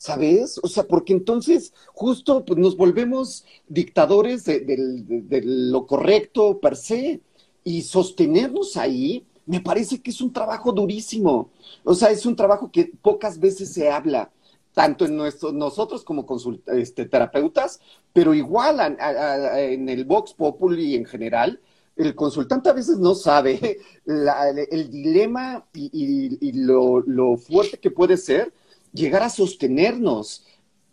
[0.00, 0.60] ¿Sabes?
[0.62, 6.76] O sea, porque entonces justo pues, nos volvemos dictadores de, de- de lo correcto per
[6.76, 7.20] se
[7.64, 11.50] y sostenernos ahí me parece que es un trabajo durísimo.
[11.82, 14.30] O sea, es un trabajo que pocas veces se habla,
[14.72, 17.80] tanto en nuestro, nosotros como consult- este, terapeutas,
[18.12, 21.60] pero igual en el Vox Populi en general,
[21.96, 28.16] el consultante a veces no sabe la- el dilema y, lo, lo fuerte que puede
[28.16, 28.52] ser
[28.92, 30.46] llegar a sostenernos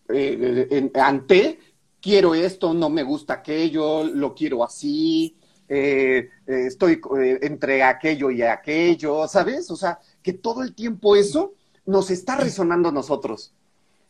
[0.10, 1.60] eh, ante
[2.02, 5.36] quiero esto, no me gusta aquello, lo quiero así,
[5.68, 7.02] eh, eh, estoy
[7.42, 9.72] entre aquello y aquello, ¿sabes?
[9.72, 11.54] O sea, que todo el tiempo eso
[11.86, 13.54] nos está resonando a nosotros.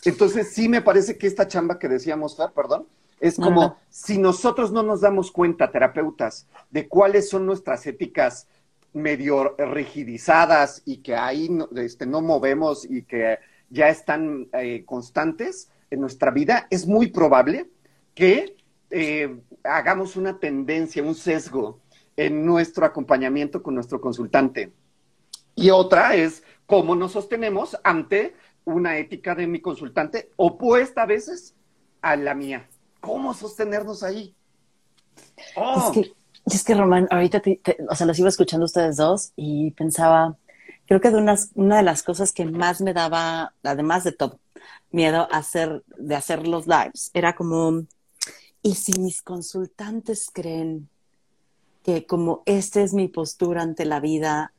[0.05, 2.87] Entonces sí me parece que esta chamba que decíamos, Fer, perdón,
[3.19, 3.77] es como Ajá.
[3.89, 8.47] si nosotros no nos damos cuenta, terapeutas, de cuáles son nuestras éticas
[8.93, 13.39] medio rigidizadas y que ahí no, este, no movemos y que
[13.69, 17.69] ya están eh, constantes en nuestra vida, es muy probable
[18.13, 18.55] que
[18.89, 21.79] eh, hagamos una tendencia, un sesgo
[22.15, 24.71] en nuestro acompañamiento con nuestro consultante.
[25.55, 28.35] Y otra es cómo nos sostenemos ante
[28.65, 31.55] una ética de mi consultante opuesta a veces
[32.01, 32.67] a la mía.
[33.01, 34.35] ¿Cómo sostenernos ahí?
[35.55, 36.11] Oh, Es que,
[36.45, 39.71] es que Román, ahorita, te- te- o sea, los iba escuchando a ustedes dos y
[39.71, 40.37] pensaba,
[40.87, 44.39] creo que de unas, una de las cosas que más me daba, además de todo,
[44.91, 47.85] miedo a hacer, de hacer los lives, era como,
[48.61, 50.89] ¿y si mis consultantes creen
[51.83, 54.53] que como esta es mi postura ante la vida,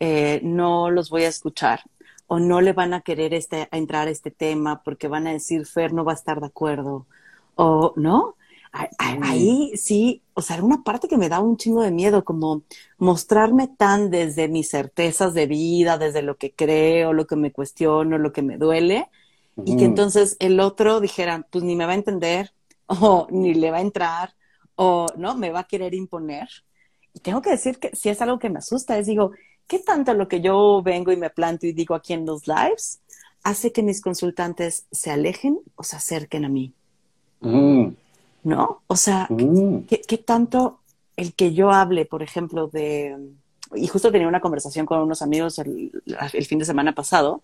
[0.00, 1.82] eh, no los voy a escuchar?
[2.26, 5.32] O no le van a querer este, a entrar a este tema porque van a
[5.32, 7.06] decir Fer no va a estar de acuerdo
[7.56, 8.36] o no.
[8.72, 9.20] A- a- Mm.
[9.20, 12.64] ahí sí o sea era una parte que me da un chingo de miedo como
[12.98, 18.18] mostrarme tan desde mis certezas de vida desde lo que creo lo que me cuestiono
[18.18, 19.08] lo que me duele
[19.64, 22.52] y que entonces el otro dijera pues ni me va a entender
[22.86, 24.34] o ni le va a entrar
[24.76, 26.48] o no me va a querer imponer
[27.12, 29.32] y tengo que decir que si es algo que me asusta es digo
[29.66, 33.00] ¿qué tanto lo que yo vengo y me planto y digo aquí en los lives
[33.42, 36.72] hace que mis consultantes se alejen o se acerquen a mí?
[37.40, 37.88] Mm,
[38.44, 38.82] ¿No?
[38.86, 40.80] O sea, mm, ¿qué, qué tanto
[41.16, 43.16] el que yo hable, por ejemplo, de...
[43.74, 45.90] Y justo tenía una conversación con unos amigos el,
[46.32, 47.42] el fin de semana pasado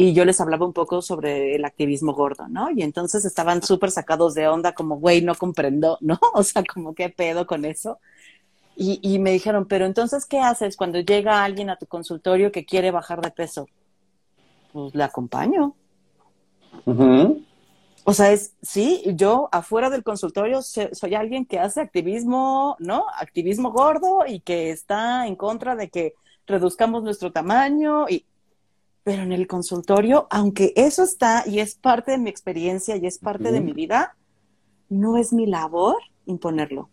[0.00, 2.70] y yo les hablaba un poco sobre el activismo gordo, ¿no?
[2.70, 6.20] Y entonces estaban súper sacados de onda, como, güey, no comprendo, ¿no?
[6.34, 7.98] O sea, como, ¿qué pedo con eso?
[8.80, 12.64] Y, y me dijeron, pero entonces, ¿qué haces cuando llega alguien a tu consultorio que
[12.64, 13.66] quiere bajar de peso?
[14.72, 15.74] Pues le acompaño.
[18.04, 23.04] O sea, es, sí, yo afuera del consultorio soy alguien que hace activismo, ¿no?
[23.18, 26.14] Activismo gordo y que está en contra de que
[26.46, 28.24] reduzcamos nuestro tamaño y
[29.02, 33.18] pero en el consultorio, aunque eso está y es parte de mi experiencia y es
[33.18, 34.14] parte de mi vida,
[34.88, 36.90] no es mi labor imponerlo.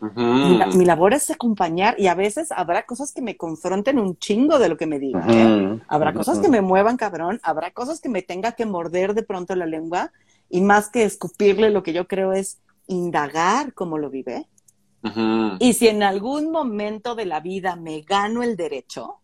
[0.00, 4.68] Mi, labor es acompañar y a veces habrá cosas que me confronten un chingo de
[4.68, 5.30] lo que me digan.
[5.30, 5.80] ¿eh?
[5.88, 9.56] Habrá cosas que me muevan cabrón, habrá cosas que me tenga que morder de pronto
[9.56, 10.12] la lengua
[10.48, 14.46] y más que escupirle lo que yo creo es indagar cómo lo vive.
[15.58, 19.20] Y si en algún momento de la vida me gano el derecho,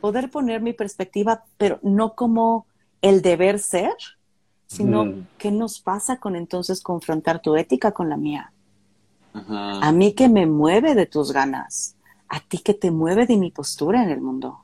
[0.00, 2.66] poder poner mi perspectiva, pero no como
[3.00, 3.94] el deber ser,
[4.66, 8.52] sino qué nos pasa con entonces confrontar tu ética con la mía.
[9.34, 11.96] A mí que me mueve de tus ganas,
[12.28, 14.58] a ti que te mueve de mi postura en el mundo.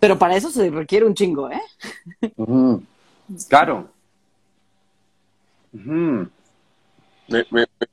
[0.00, 1.62] Pero para eso se requiere un chingo, ¿eh?
[3.48, 3.88] Claro.
[7.28, 7.44] Me,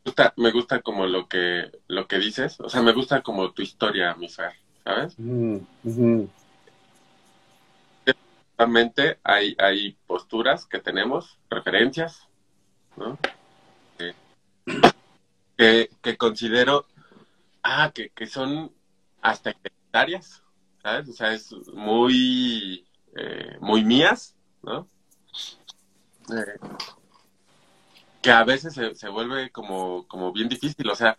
[0.05, 3.61] gusta, me gusta como lo que, lo que dices, o sea, me gusta como tu
[3.61, 4.53] historia, mi Fer.
[4.83, 5.15] ¿sabes?
[9.23, 12.27] hay, hay posturas que tenemos, referencias,
[12.95, 13.17] ¿no?
[15.57, 16.87] Que, considero,
[17.61, 18.71] ah, que, que son
[19.21, 20.43] hasta identitarias,
[20.81, 21.09] ¿sabes?
[21.09, 22.85] O sea, es muy,
[23.15, 24.87] eh, muy mías, ¿no?
[26.29, 26.59] Eh,
[28.21, 31.17] que a veces se, se vuelve como, como bien difícil, o sea,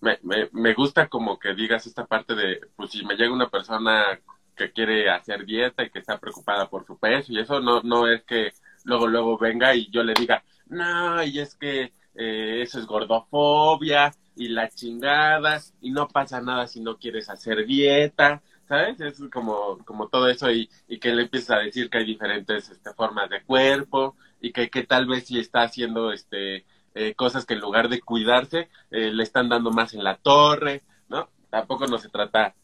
[0.00, 3.50] me, me, me gusta como que digas esta parte de, pues si me llega una
[3.50, 4.20] persona
[4.54, 8.06] que quiere hacer dieta y que está preocupada por su peso y eso no, no
[8.06, 8.52] es que
[8.84, 14.14] luego, luego venga y yo le diga, no, y es que eh, eso es gordofobia
[14.36, 19.00] y la chingada y no pasa nada si no quieres hacer dieta, ¿sabes?
[19.00, 22.70] Es como, como todo eso y, y que le empieza a decir que hay diferentes
[22.70, 27.44] este, formas de cuerpo y que, que tal vez si está haciendo este eh, cosas
[27.44, 31.28] que en lugar de cuidarse eh, le están dando más en la torre, ¿no?
[31.50, 32.54] Tampoco no se trata,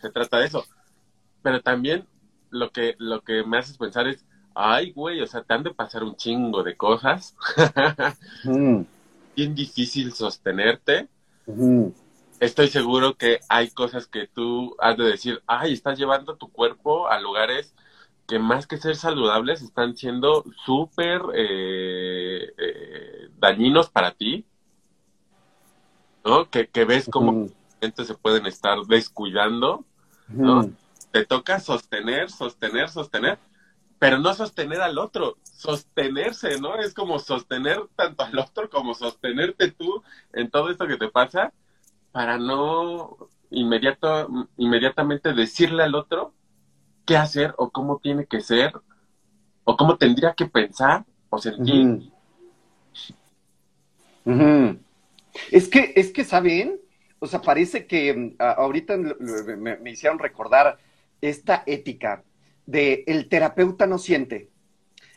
[0.00, 0.64] se trata de eso.
[1.42, 2.06] Pero también
[2.50, 5.74] lo que, lo que me haces pensar es, ay, güey, o sea, te han de
[5.74, 7.36] pasar un chingo de cosas.
[8.44, 8.84] Mm.
[9.36, 11.08] Bien difícil sostenerte.
[12.40, 17.08] Estoy seguro que hay cosas que tú has de decir, ay, estás llevando tu cuerpo
[17.08, 17.74] a lugares
[18.30, 24.46] que más que ser saludables están siendo súper eh, eh, dañinos para ti,
[26.24, 26.48] ¿no?
[26.48, 27.48] Que, ves cómo
[27.80, 29.84] gente se pueden estar descuidando,
[30.28, 30.70] ¿no?
[31.10, 33.40] Te toca sostener, sostener, sostener,
[34.00, 36.74] pero no sostener al otro, sostenerse, ¿no?
[36.76, 41.52] Es como sostener tanto al otro como sostenerte tú en todo esto que te pasa
[42.10, 43.18] para no
[43.50, 46.32] inmediato, inmediatamente decirle al otro
[47.04, 48.72] qué hacer o cómo tiene que ser
[49.64, 52.10] o cómo tendría que pensar o sentir.
[55.50, 56.80] Es que, es que, ¿saben?
[57.18, 60.78] O sea, parece que mm, ahorita me, hicieron recordar
[61.20, 62.24] esta ética
[62.70, 64.48] de el terapeuta no siente.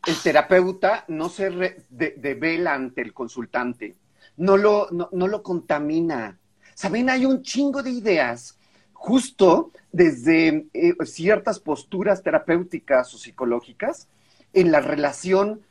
[0.06, 1.50] El terapeuta no se
[1.89, 3.96] devela ante el consultante,
[4.38, 6.39] no lo, no, no lo contamina.
[6.74, 7.10] ¿Saben?
[7.10, 8.58] Hay un chingo de ideas
[9.04, 14.08] justo desde eh, ciertas posturas terapéuticas o psicológicas
[14.54, 15.62] en la relación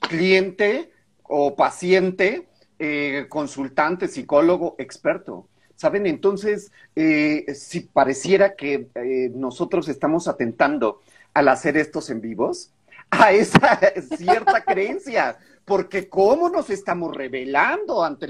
[0.00, 0.90] cliente
[1.22, 2.48] o paciente,
[2.78, 5.46] eh, consultante, psicólogo, experto.
[5.76, 6.06] ¿Saben?
[6.06, 8.88] Entonces, eh, si pareciera que
[9.34, 11.00] nosotros estamos atentando
[11.34, 12.72] al hacer estos en vivos,
[13.10, 13.78] a esa
[14.16, 18.26] cierta creencia, porque cómo nos estamos revelando ante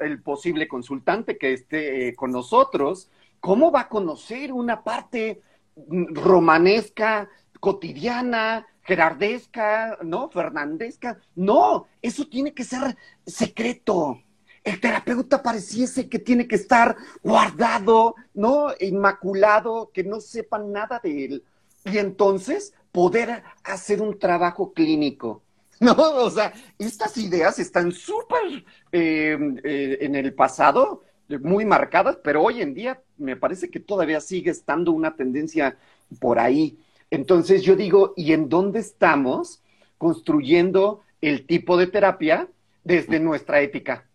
[0.00, 3.10] el posible consultante que esté con nosotros,
[3.40, 5.42] ¿cómo va a conocer una parte
[5.76, 7.28] romanesca,
[7.60, 10.30] cotidiana, gerardesca, ¿no?
[10.30, 11.18] Fernandesca.
[11.34, 14.20] No, eso tiene que ser secreto.
[14.62, 18.68] El terapeuta pareciese que tiene que estar guardado, ¿no?
[18.80, 21.44] Inmaculado, que no sepan nada de él.
[21.84, 25.42] Y entonces poder hacer un trabajo clínico.
[25.80, 25.92] ¿No?
[25.92, 31.02] O sea, estas ideas están súper eh, eh, en el pasado,
[31.40, 35.76] muy marcadas, pero hoy en día me parece que todavía sigue estando una tendencia
[36.20, 36.78] por ahí.
[37.10, 39.62] Entonces yo digo, ¿y en dónde estamos
[39.98, 42.48] construyendo el tipo de terapia
[42.84, 44.06] desde nuestra ética?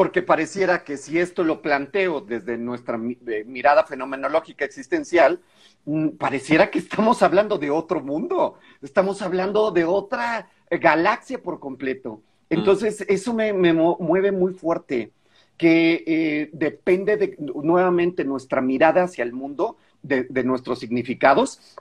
[0.00, 5.42] Porque pareciera que si esto lo planteo desde nuestra mirada fenomenológica existencial,
[5.84, 12.22] mm, pareciera que estamos hablando de otro mundo, estamos hablando de otra galaxia por completo.
[12.48, 12.54] Mm.
[12.54, 15.12] Entonces, eso me, mueve muy fuerte,
[15.58, 21.76] que eh, depende de nuevamente nuestra mirada hacia el mundo, de, nuestros significados,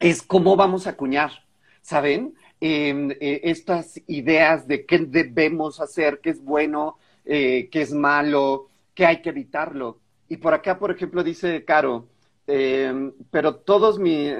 [0.00, 1.30] es cómo vamos a acuñar,
[1.80, 2.34] ¿saben?
[2.60, 8.68] Em, eh, estas ideas de qué debemos hacer, qué es bueno, eh, qué es malo,
[8.94, 9.98] qué hay que evitarlo.
[10.28, 12.08] Y por acá, por ejemplo, dice Caro,
[12.46, 14.32] em, pero todos mi...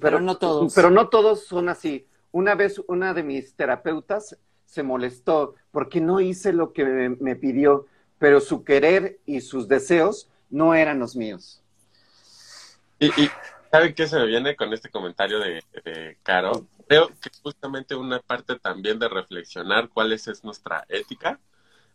[0.00, 0.74] pero no todos.
[0.74, 2.06] Pero no todos son así.
[2.32, 4.36] Una vez una de mis terapeutas
[4.66, 7.86] se molestó porque no hice lo que me, pidió,
[8.18, 11.62] pero su querer y sus deseos no eran los míos.
[12.98, 13.30] Y, y
[13.70, 15.62] ¿saben qué se me viene con este comentario de,
[16.22, 16.66] Caro?
[16.86, 21.38] Creo que justamente una parte también de reflexionar cuál es, es nuestra ética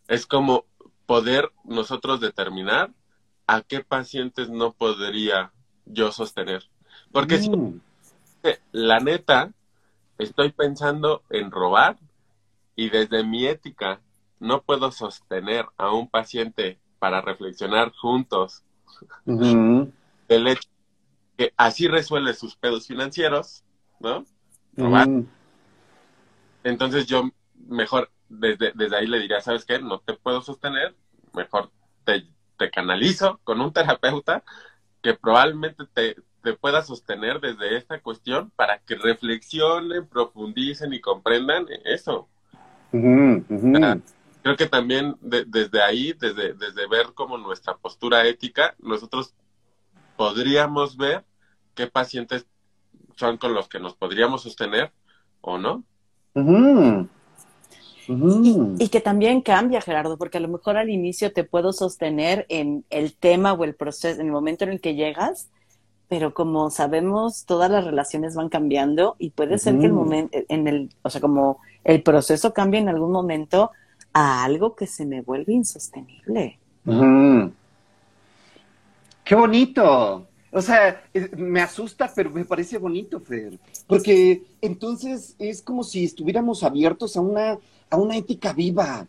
[0.08, 0.64] es como
[1.06, 2.90] poder nosotros determinar
[3.46, 5.52] a qué pacientes no podría
[5.84, 6.64] yo sostener.
[7.12, 7.80] Porque si mm.
[8.72, 9.52] la neta,
[10.18, 11.98] estoy pensando en robar
[12.76, 14.00] y desde mi ética
[14.40, 18.62] no puedo sostener a un paciente para reflexionar juntos
[19.24, 20.68] del hecho
[21.36, 23.64] que así resuelve sus pedos financieros,
[24.00, 24.24] ¿no?
[26.62, 27.30] Entonces yo
[27.68, 29.78] mejor desde, desde ahí le diría, ¿sabes qué?
[29.78, 30.94] No te puedo sostener,
[31.32, 31.70] mejor
[32.04, 32.26] te,
[32.58, 34.42] te canalizo con un terapeuta
[35.02, 41.66] que probablemente te, te pueda sostener desde esta cuestión para que reflexionen, profundicen y comprendan
[41.84, 42.28] eso.
[44.44, 49.34] creo que también desde ahí, desde, desde ver como nuestra postura ética, nosotros
[50.18, 51.24] podríamos ver
[51.74, 52.46] qué pacientes
[53.16, 54.92] son con los que nos podríamos sostener
[55.40, 55.82] o no.
[58.06, 62.84] Y, que también cambia, Gerardo, porque a lo mejor al inicio te puedo sostener en
[62.90, 65.48] el tema o el proceso, en el momento en el que llegas,
[66.08, 70.68] pero como sabemos, todas las relaciones van cambiando y puede ser que el momento, en
[70.68, 73.70] el, o sea, como el proceso cambie en algún momento
[74.12, 76.58] a algo que se me vuelve insostenible.
[79.24, 80.26] ¡Qué bonito!
[80.52, 81.02] O sea,
[81.36, 83.58] me asusta, pero me parece bonito, Fer.
[83.88, 87.58] Porque entonces es como si estuviéramos abiertos a una,
[87.94, 89.06] a una ética viva,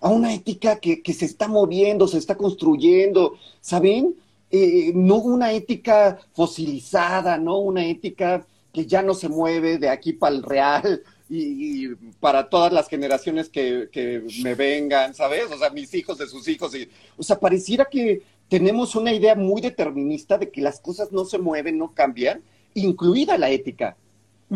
[0.00, 4.14] a una ética que, que se está moviendo, se está construyendo, ¿saben?
[4.50, 10.12] Eh, no una ética fosilizada, no una ética que ya no se mueve de aquí
[10.12, 11.88] para el real y,
[12.20, 15.50] para todas las generaciones que, que, me vengan, ¿sabes?
[15.50, 16.74] O sea, mis hijos de sus hijos.
[16.74, 21.24] Y, o sea, pareciera que tenemos una idea muy determinista de que las cosas no
[21.24, 22.42] se mueven, no cambian,
[22.74, 23.96] incluida la ética.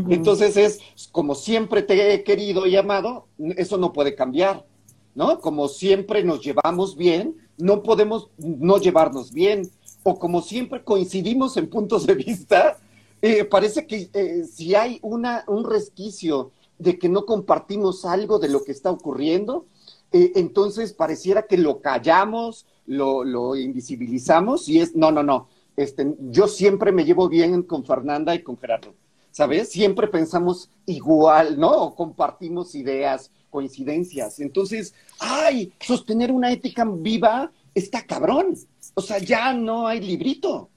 [0.09, 0.81] Entonces es
[1.11, 4.67] como siempre te he querido y amado, eso no puede cambiar,
[5.15, 5.41] ¿no?
[5.41, 9.71] Como siempre nos llevamos bien, no podemos no llevarnos bien.
[10.03, 12.79] O como siempre coincidimos en puntos de vista,
[13.23, 18.49] eh, parece que eh, si hay una, un resquicio de que no compartimos algo de
[18.49, 19.67] lo que está ocurriendo,
[20.13, 26.15] eh, entonces pareciera que lo callamos, lo, lo, invisibilizamos y es, no, no, no, este,
[26.31, 28.95] yo siempre me llevo bien con Fernanda y con Gerardo,
[29.37, 29.69] ¿sabes?
[29.69, 31.95] Siempre pensamos igual, ¿no?
[31.95, 34.41] compartimos ideas, coincidencias.
[34.41, 38.57] Entonces, ay, sostener una ética viva está cabrón.
[38.95, 40.71] O sea, ya no hay librito.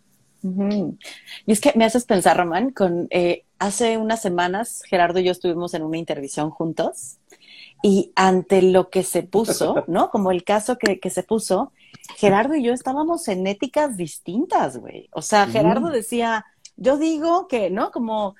[0.44, 5.32] Y es que me haces pensar, Román, con eh, hace unas semanas Gerardo y yo
[5.32, 7.20] estuvimos en una intervención juntos
[7.82, 10.10] y ante lo que se puso, ¿no?
[10.10, 11.72] Como el caso que, se puso,
[12.18, 15.08] Gerardo y yo estábamos en éticas distintas, güey.
[15.14, 16.46] O sea, Gerardo decía,
[16.76, 17.92] yo digo que, ¿no?
[17.92, 18.36] Como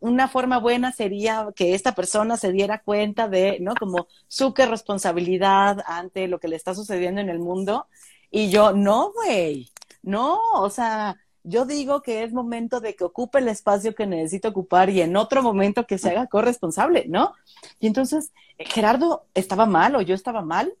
[0.00, 3.74] una forma buena sería que esta persona se diera cuenta de, ¿no?
[3.74, 7.86] Como su que responsabilidad ante lo que le está sucediendo en el mundo
[8.30, 9.70] y yo, no, güey,
[10.02, 14.48] no, o sea, yo digo que es momento de que ocupe el espacio que necesito
[14.48, 17.32] ocupar y en otro momento que se haga corresponsable, ¿no?
[17.80, 20.74] Y entonces, Gerardo estaba mal o yo estaba mal,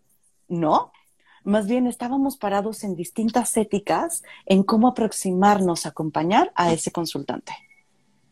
[0.48, 0.92] no.
[1.44, 7.54] Más bien estábamos parados en distintas éticas en cómo aproximarnos acompañar a ese consultante.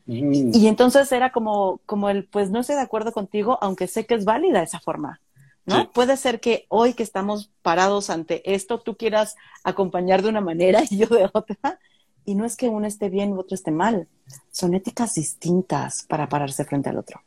[0.07, 0.55] Mm.
[0.55, 4.15] Y entonces era como, como el, pues no estoy de acuerdo contigo, aunque sé que
[4.15, 5.21] es válida esa forma.
[5.67, 5.91] ¿no?
[5.91, 9.35] Puede ser que hoy que estamos parados ante esto, tú quieras
[9.65, 11.81] acompañar de una manera y yo de otra.
[12.25, 14.09] Y no es que uno esté bien y otro esté mal.
[14.51, 17.21] Son éticas distintas para pararse frente al otro.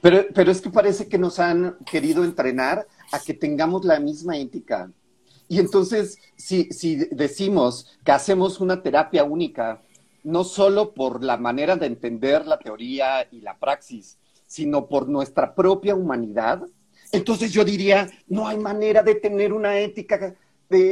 [0.00, 4.36] Pero, pero es que parece que nos han querido entrenar a que tengamos la misma
[4.36, 4.90] ética.
[5.48, 6.68] Y entonces, si,
[7.10, 9.82] decimos que hacemos una terapia única,
[10.22, 15.54] no solo por la manera de entender la teoría y la praxis, sino por nuestra
[15.54, 16.62] propia humanidad,
[17.12, 20.34] entonces yo diría, no hay manera de tener una ética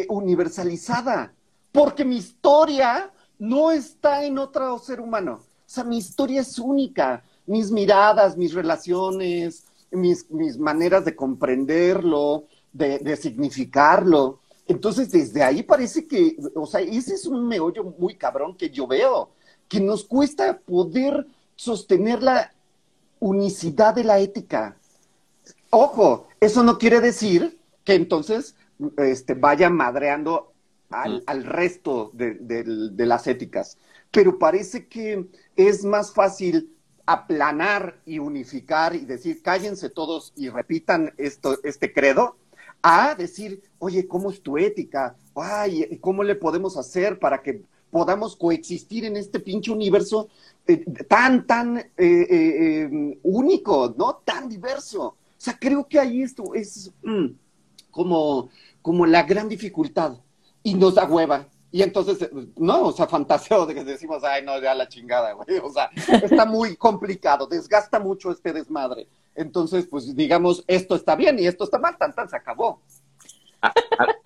[0.09, 1.35] universalizada,
[1.71, 5.41] porque mi historia no está en otro ser humano.
[5.43, 10.27] O sea, mi historia es única, mis miradas, mis relaciones, mis,
[10.59, 14.41] maneras de comprenderlo, de, de, significarlo.
[14.69, 18.87] Entonces, desde ahí parece que, o sea, ese es un meollo muy cabrón que yo
[18.87, 19.31] veo,
[19.69, 22.53] que nos cuesta poder sostener la
[23.21, 24.77] unicidad de la ética.
[25.71, 28.57] Ojo, eso no quiere decir que entonces
[28.97, 30.53] este, vaya madreando
[30.91, 33.79] al, al resto de, de, de, las éticas,
[34.11, 36.73] pero parece que es más fácil
[37.07, 42.37] aplanar y unificar y decir cállense todos y repitan esto, este credo,
[42.83, 45.17] a decir, oye, ¿cómo es tu ética?
[45.35, 50.29] Ay, ¿cómo le podemos hacer para que podamos coexistir en este pinche universo
[50.67, 54.17] eh, tan, tan eh, eh, único, ¿no?
[54.25, 55.05] Tan diverso.
[55.05, 57.27] O sea, creo que ahí esto es mm,
[57.91, 58.51] como,
[58.83, 60.19] como la gran dificultad
[60.63, 61.49] y nos da hueva.
[61.71, 65.59] Y entonces, no, o sea, fantaseo de que decimos, ay, no, ya la chingada, güey.
[65.63, 65.91] O sea,
[66.23, 69.09] está muy complicado, desgasta mucho este desmadre.
[69.35, 72.81] Entonces, pues digamos, esto está bien y esto está mal, tan, tan, se acabó.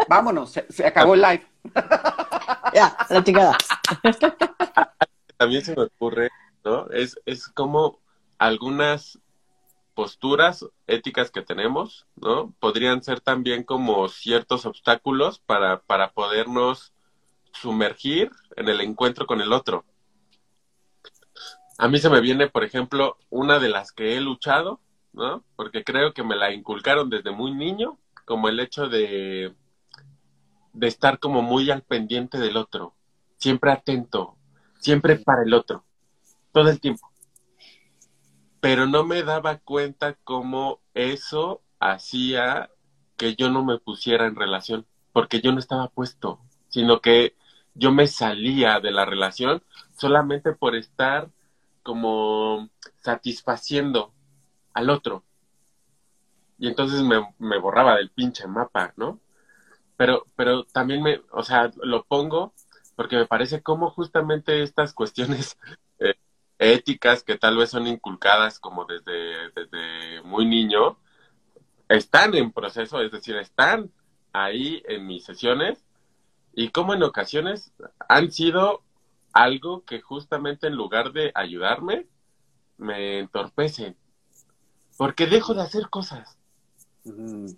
[0.09, 1.47] Vámonos, se, se, acabó el live.
[2.73, 3.59] Ya, la chingada.
[5.37, 6.31] También se me ocurre,
[6.65, 6.89] ¿no?
[6.91, 7.99] Es, es como
[8.39, 9.19] algunas
[9.95, 12.55] posturas éticas que tenemos, ¿no?
[12.61, 16.93] Podrían ser también como ciertos obstáculos para, para podernos
[17.53, 19.85] sumergir en el encuentro con el otro.
[21.79, 24.81] A mí se me viene, por ejemplo, una de las que he luchado,
[25.13, 25.45] ¿no?
[25.57, 27.99] Porque creo que me la inculcaron desde muy niño,
[28.31, 29.57] como el hecho de,
[30.73, 32.95] de estar como muy al pendiente del otro,
[33.39, 34.37] siempre atento,
[34.79, 35.85] siempre para el otro,
[36.53, 37.11] todo el tiempo.
[38.61, 42.71] Pero no me daba cuenta cómo eso hacía
[43.17, 47.35] que yo no me pusiera en relación, porque yo no estaba puesto, sino que
[47.75, 49.61] yo me salía de la relación
[49.99, 51.29] solamente por estar
[51.83, 52.71] como
[53.01, 54.13] satisfaciendo
[54.73, 55.25] al otro.
[56.61, 59.19] Y entonces me, me, borraba del pinche mapa, ¿no?
[59.97, 62.53] Pero, pero también me, o sea, lo pongo
[62.97, 65.57] porque me parece como justamente estas cuestiones
[65.99, 66.17] eh,
[66.59, 70.99] éticas que tal vez son inculcadas como desde, desde muy niño,
[71.89, 73.91] están en proceso, es decir, están
[74.35, 75.83] ahí en mis sesiones
[76.53, 77.73] y como en ocasiones
[78.07, 78.83] han sido
[79.33, 82.07] algo que justamente en lugar de ayudarme,
[82.77, 83.97] me entorpecen.
[84.99, 86.37] Porque dejo de hacer cosas.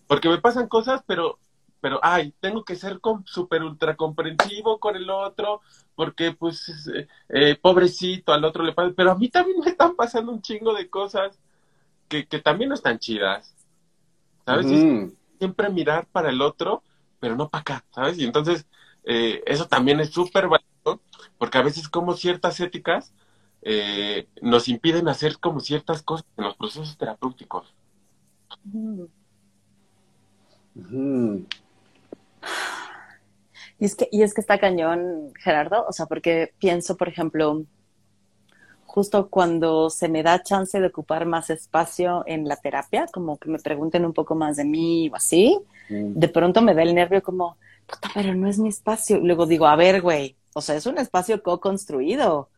[0.07, 1.39] Porque me pasan cosas, pero,
[1.81, 5.61] pero, ay, tengo que ser súper ultra comprensivo con el otro,
[5.95, 8.93] porque, pues, eh, eh, pobrecito, al otro le pasa.
[8.97, 11.39] Pero a mí también me están pasando un chingo de cosas
[12.09, 13.55] que, que también no están chidas.
[14.45, 14.67] ¿Sabes?
[15.39, 16.83] Siempre mirar para el otro,
[17.21, 18.19] pero no para acá, ¿sabes?
[18.19, 18.67] Y entonces,
[19.05, 21.01] eh, eso también es súper válido,
[21.39, 23.13] porque a veces como ciertas éticas
[23.63, 27.73] eh, nos impiden hacer como ciertas cosas en los procesos terapéuticos.
[33.79, 37.65] Y es que, y es que está cañón, Gerardo, o sea, porque pienso, por ejemplo,
[38.87, 43.49] justo cuando se me da chance de ocupar más espacio en la terapia, como que
[43.49, 45.59] me pregunten un poco más de mí o así,
[45.89, 46.13] mm.
[46.15, 47.57] de pronto me da el nervio como,
[47.87, 49.17] puta, pero no es mi espacio.
[49.17, 52.49] Y luego digo, a ver, güey, o sea, es un espacio co-construido.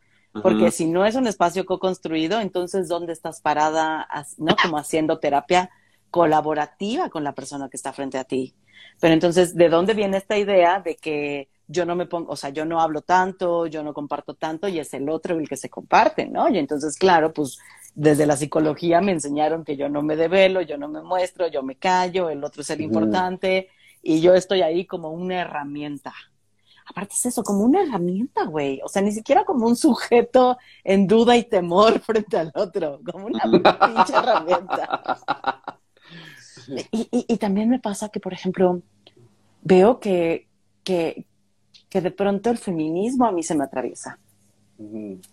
[0.43, 4.57] Porque si no es un espacio co-construido, entonces, ¿dónde estás parada, no?
[4.61, 5.71] Como haciendo terapia
[6.15, 8.55] colaborativa con la persona que está frente a ti.
[9.01, 12.51] Pero entonces, ¿de dónde viene esta idea de que yo no me pongo, o sea,
[12.51, 15.69] yo no hablo tanto, yo no comparto tanto y es el otro el que se
[15.69, 16.49] comparte, ¿no?
[16.49, 17.59] Y entonces, claro, pues
[17.97, 21.65] desde la psicología me enseñaron que yo no me develo, yo no me muestro, yo
[21.65, 26.15] me callo, el otro es el importante y yo estoy ahí como una herramienta.
[26.87, 28.81] Aparte es eso, como una herramienta, güey.
[28.85, 33.27] O sea, ni siquiera como un sujeto en duda y temor frente al otro, como
[33.27, 35.81] una pinche herramienta.
[36.91, 38.83] Y, y, y, también me pasa que, por ejemplo,
[39.63, 40.49] veo que,
[40.83, 41.27] que,
[41.89, 44.19] que de pronto el feminismo a mí se me atraviesa.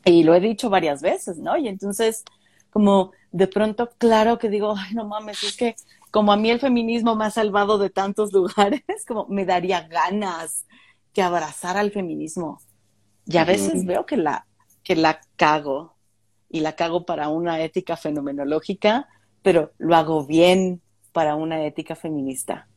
[0.05, 1.57] Y lo he dicho varias veces, ¿no?
[1.57, 2.23] Y entonces,
[2.69, 5.75] como de pronto, claro que digo, ay, no mames, es que
[6.11, 10.65] como a mí el feminismo me ha salvado de tantos lugares, como me daría ganas
[11.13, 12.61] que abrazar al feminismo.
[13.25, 14.45] Y a veces veo que la,
[14.84, 15.95] que la cago
[16.49, 19.07] y la cago para una ética fenomenológica,
[19.41, 20.82] pero lo hago bien
[21.12, 22.68] para una ética feminista.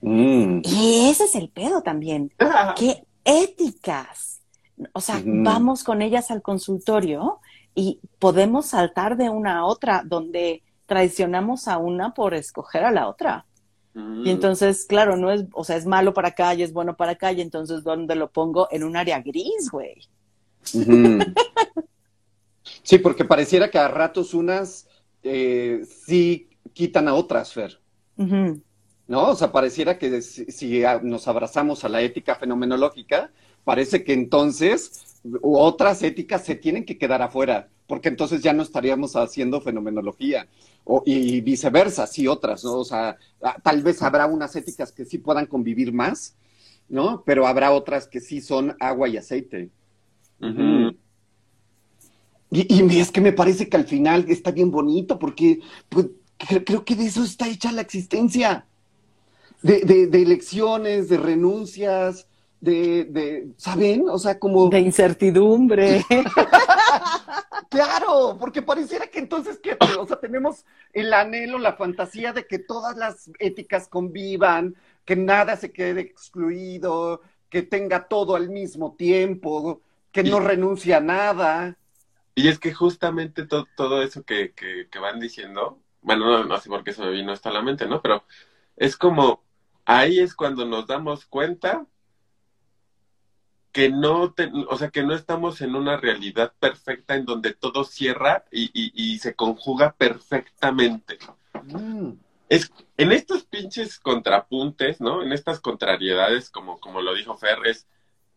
[0.00, 0.60] Mm.
[0.64, 2.32] Y ese es el pedo también.
[2.76, 4.40] ¿Qué éticas
[4.92, 7.40] O sea, vamos con ellas al consultorio
[7.74, 13.08] y podemos saltar de una a otra, donde traicionamos a una por escoger a la
[13.08, 13.46] otra.
[13.94, 14.26] Mm.
[14.26, 17.12] Y entonces, claro, no es, o sea, es malo para acá y es bueno para
[17.12, 18.68] acá, y entonces, ¿dónde lo pongo?
[18.70, 20.08] En un área gris, güey.
[22.82, 24.88] Sí, porque pareciera que a ratos unas
[25.22, 27.80] eh, sí quitan a otras, Fer.
[29.06, 29.30] ¿No?
[29.30, 33.30] O sea, pareciera que si, si a- nos abrazamos a la ética fenomenológica,
[33.64, 39.16] parece que entonces otras éticas se tienen que quedar afuera, porque entonces ya no estaríamos
[39.16, 40.46] haciendo fenomenología.
[40.84, 42.74] O, y viceversa, sí, otras, ¿no?
[42.78, 43.18] O sea,
[43.62, 46.36] tal vez habrá unas éticas que sí puedan convivir más,
[46.88, 47.22] ¿no?
[47.26, 49.70] Pero habrá otras que sí son agua y aceite.
[52.52, 56.06] Y es que me parece que al final está bien bonito porque pues,
[56.40, 58.66] cre- creo que de eso está hecha la existencia.
[59.62, 62.26] De, de- de elecciones, de renuncias,
[62.60, 64.08] de, de, ¿saben?
[64.08, 64.68] O sea, como...
[64.70, 66.04] De incertidumbre.
[67.68, 72.58] Claro, porque pareciera que entonces que, o sea, tenemos el anhelo, la fantasía de que
[72.58, 74.74] todas las éticas convivan,
[75.04, 81.00] que nada se quede excluido, que tenga todo al mismo tiempo, que no renuncie a
[81.00, 81.76] nada.
[82.34, 86.58] Y es que justamente to- todo eso que, que, que van diciendo, bueno, no, no
[86.58, 88.00] sé por qué se me vino esto a la mente, ¿no?
[88.02, 88.24] Pero
[88.76, 89.42] es como,
[89.84, 91.86] ahí es cuando nos damos cuenta
[93.72, 97.84] que no, te- o sea, que no estamos en una realidad perfecta en donde todo
[97.84, 101.18] cierra y, y, y se conjuga perfectamente.
[101.64, 102.12] Mm.
[102.48, 105.22] Es, en estos pinches contrapuntes, ¿no?
[105.22, 107.86] En estas contrariedades, como, como lo dijo Fer, es,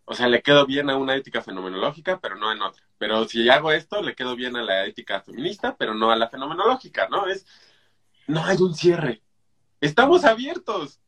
[0.05, 2.83] o sea, le quedo bien a una ética fenomenológica, pero no en otra.
[2.97, 6.29] Pero si hago esto, le quedo bien a la ética feminista, pero no a la
[6.29, 7.27] fenomenológica, ¿no?
[7.27, 7.45] Es,
[8.27, 9.21] no hay un cierre.
[9.79, 10.99] Estamos abiertos,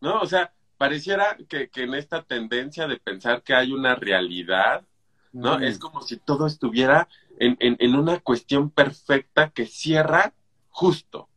[0.00, 0.20] ¿no?
[0.20, 4.84] O sea, pareciera que, que en esta tendencia de pensar que hay una realidad,
[5.32, 5.58] ¿no?
[5.58, 5.62] Mm.
[5.64, 7.08] Es como si todo estuviera
[7.38, 10.32] en, en, en una cuestión perfecta que cierra
[10.68, 11.28] justo.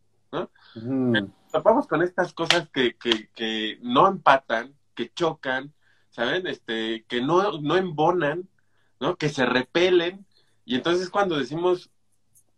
[0.75, 1.17] Mm.
[1.51, 5.73] Topamos con estas cosas que, que, que no empatan, que chocan,
[6.11, 6.45] ¿saben?
[6.47, 8.47] Este, que no, no embonan,
[8.99, 9.15] ¿no?
[9.15, 10.25] Que se repelen.
[10.65, 11.89] Y entonces cuando decimos,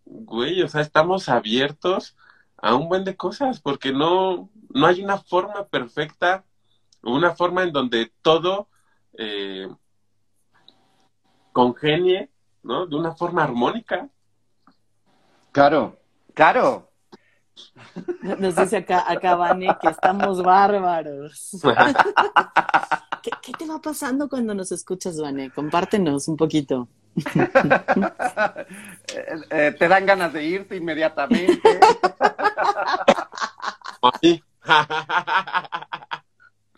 [0.06, 2.18] güey, o sea, estamos abiertos
[2.58, 6.43] a un buen de cosas, porque no, no hay una forma perfecta,
[7.01, 8.70] una forma en donde todo
[9.18, 9.68] eh,
[11.51, 12.30] congenie,
[12.64, 12.86] ¿no?
[12.88, 14.10] De una forma armónica.
[15.51, 15.97] Claro,
[16.34, 16.89] claro.
[18.39, 21.51] Nos dice acá, acá Vane que estamos bárbaros.
[23.22, 25.49] ¿Qué, qué te va pasando cuando nos escuchas, Vane?
[25.51, 26.88] Compártenos un poquito.
[29.16, 31.62] Eh, eh, te dan ganas de irte inmediatamente.
[34.22, 34.43] Sí.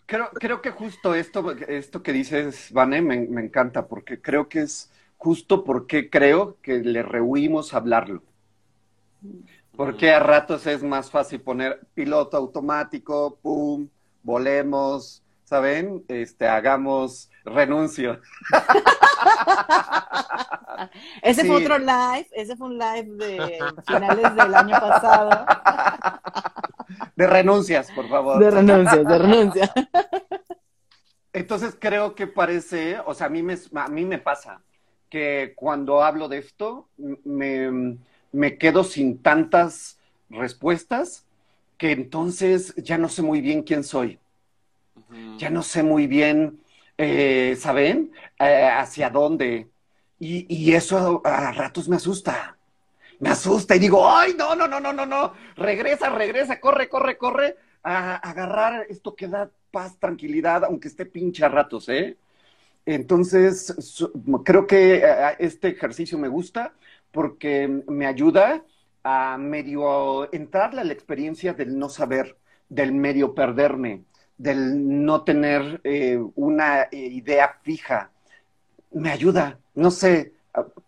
[0.04, 4.60] Creo, creo que justo esto, esto que dices, Vane, me, me encanta, porque creo que
[4.62, 8.22] es justo porque creo que le rehuimos hablarlo.
[9.76, 13.88] Porque a ratos es más fácil poner piloto automático, pum,
[14.22, 16.04] volemos, ¿saben?
[16.08, 18.20] Este, hagamos renuncio.
[21.22, 25.46] Ese fue otro live, ese fue un live de finales del año pasado.
[27.14, 28.38] De renuncias, por favor.
[28.38, 29.72] De renuncia, de renuncia.
[31.32, 34.62] Entonces creo que parece, o sea, a mí me, a mí me pasa
[35.08, 36.88] que cuando hablo de esto
[37.24, 37.98] me,
[38.36, 41.24] me quedo sin tantas respuestas
[41.78, 44.18] que entonces ya no sé muy bien quién soy,
[45.38, 46.60] ya no sé muy bien,
[46.98, 48.12] eh, ¿saben?
[48.38, 49.68] Eh, hacia dónde.
[50.18, 52.56] Y, y eso a, a ratos me asusta.
[53.18, 57.16] Me asusta y digo, ay, no, no, no, no, no, no, regresa, regresa, corre, corre,
[57.16, 62.16] corre, a agarrar esto que da paz, tranquilidad, aunque esté pinche a ratos, ¿eh?
[62.84, 63.74] Entonces,
[64.44, 66.74] creo que eh, este ejercicio me gusta
[67.16, 68.62] porque me ayuda
[69.02, 72.36] a medio entrarle a la experiencia del no saber,
[72.68, 74.04] del medio perderme,
[74.36, 78.10] del no tener eh, una eh, idea fija.
[78.92, 80.34] Me ayuda, no sé,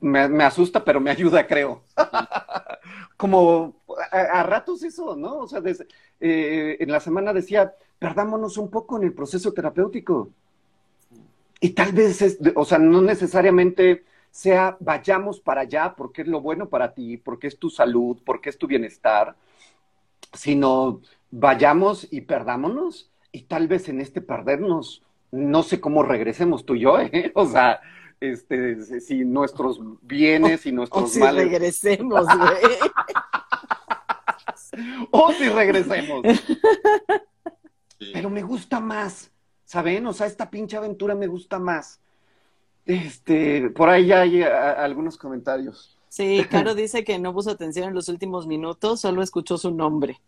[0.01, 1.83] me, asusta, pero me ayuda, creo.
[3.17, 3.77] Como
[4.13, 5.39] a, a ratos eso, ¿no?
[5.39, 5.87] O sea, desde-
[6.21, 10.31] eh, en la semana decía, perdámonos un poco en el proceso terapéutico.
[11.59, 16.41] Y tal vez, es, o sea, no necesariamente sea vayamos para allá porque es lo
[16.41, 19.37] bueno para ti, porque es tu salud, porque es tu bienestar,
[20.33, 21.01] sino
[21.31, 26.81] vayamos y perdámonos y tal vez en este perdernos, no sé cómo regresemos tú y
[26.81, 27.33] yo, ¿eh?
[27.35, 27.81] O sea,
[28.21, 32.79] este, si nuestros bienes y O nuestros si males, regresemos, güey.
[35.11, 36.23] o si regresemos.
[37.99, 38.11] Sí.
[38.13, 39.31] Pero me gusta más,
[39.65, 40.07] ¿saben?
[40.07, 42.01] O sea, esta pinche aventura me gusta más.
[42.89, 45.95] Este, por ahí ya hay a- algunos comentarios.
[46.09, 50.19] Sí, Caro dice que no puso atención en los últimos minutos, solo escuchó su nombre,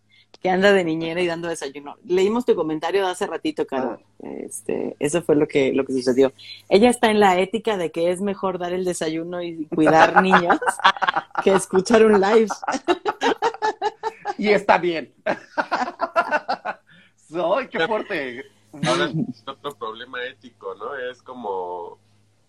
[0.42, 1.96] que anda de niñera y dando desayuno.
[2.04, 3.98] Leímos tu comentario de hace ratito, Caro.
[4.18, 6.34] Este, eso fue lo que, lo que sucedió.
[6.68, 10.58] Ella está en la ética de que es mejor dar el desayuno y cuidar niños
[11.42, 12.48] que escuchar un live.
[14.36, 15.14] Y está bien.
[17.32, 18.44] ¡Ay, qué fuerte!
[18.86, 20.94] Ahora es otro problema ético, ¿no?
[20.94, 21.98] Es como,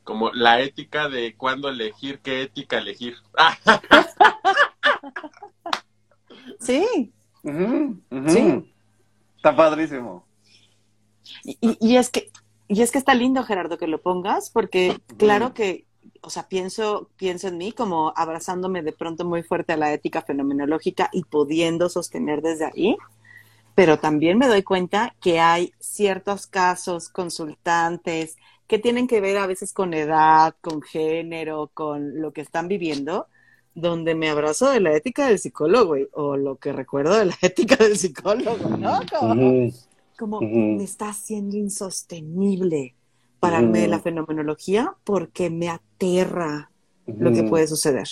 [0.03, 3.15] como la ética de cuándo elegir, qué ética elegir.
[6.59, 7.11] Sí.
[7.43, 8.73] Sí.
[9.37, 10.25] Está padrísimo.
[11.43, 12.29] Y, y- y es que,
[12.67, 15.85] y es que está lindo, Gerardo, que lo pongas, porque claro que,
[16.21, 20.21] o sea, pienso, pienso en mí como abrazándome de pronto muy fuerte a la ética
[20.21, 22.95] fenomenológica y pudiendo sostener desde ahí,
[23.73, 28.37] pero también me doy cuenta que hay ciertos casos, consultantes,
[28.71, 33.27] que tienen que ver a veces con edad, con género, con lo que están viviendo,
[33.75, 37.75] donde me abrazo de la ética del psicólogo, o lo que recuerdo de la ética
[37.75, 39.01] del psicólogo, ¿no?
[40.17, 42.95] Como, me está haciendo insostenible
[43.41, 46.71] pararme de la fenomenología porque me aterra
[47.05, 48.07] lo que puede suceder,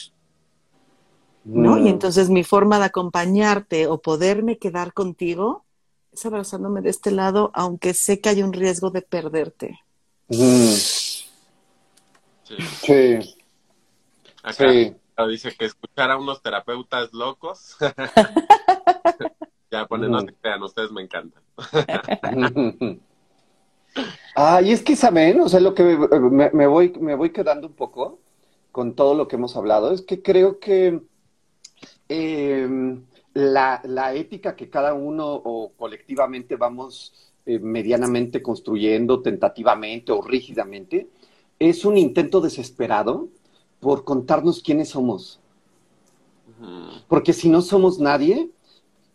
[1.46, 1.78] ¿no?
[1.78, 5.64] Y entonces mi forma de acompañarte o poderme quedar contigo
[6.12, 9.80] es abrazándome de este lado, aunque sé que hay un riesgo de perderte.
[10.30, 11.26] Sí.
[12.82, 13.36] Sí,
[14.42, 14.96] Acá sí.
[15.30, 17.78] dice que escuchar a unos terapeutas locos.
[19.72, 21.44] ya pone, no se crean, ustedes me encantan.
[24.36, 27.68] Ah, y es que saben, o sea, lo que me, me voy, me voy quedando
[27.68, 28.20] un poco
[28.72, 31.02] con todo lo que hemos hablado, es que creo que
[32.08, 32.98] eh,
[33.34, 41.08] la, la ética que cada uno o colectivamente vamos eh, medianamente construyendo, tentativamente o rígidamente,
[41.60, 43.28] es un intento desesperado
[43.80, 45.40] por contarnos quiénes somos.
[47.08, 48.50] Porque si no somos nadie,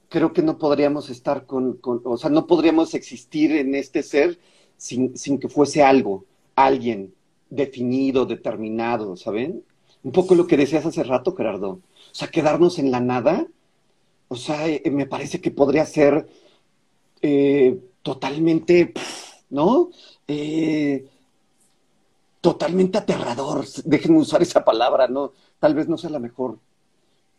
[0.08, 4.38] creo que no podríamos estar con, con- o sea, no podríamos existir en este ser
[4.76, 6.24] sin, sin que fuese algo,
[6.56, 7.14] alguien
[7.50, 9.64] definido, determinado, ¿saben?
[10.02, 11.70] Un poco lo que decías hace rato, Gerardo.
[11.70, 11.80] O
[12.14, 13.46] sea, quedarnos en la nada,
[14.28, 16.28] o sea, eh, me parece que podría ser
[17.22, 18.92] eh, totalmente,
[19.50, 19.90] ¿no?
[20.28, 21.08] Eh,
[22.40, 23.64] totalmente aterrador.
[23.84, 25.32] Déjenme usar esa palabra, ¿no?
[25.58, 26.58] Tal vez no sea la mejor.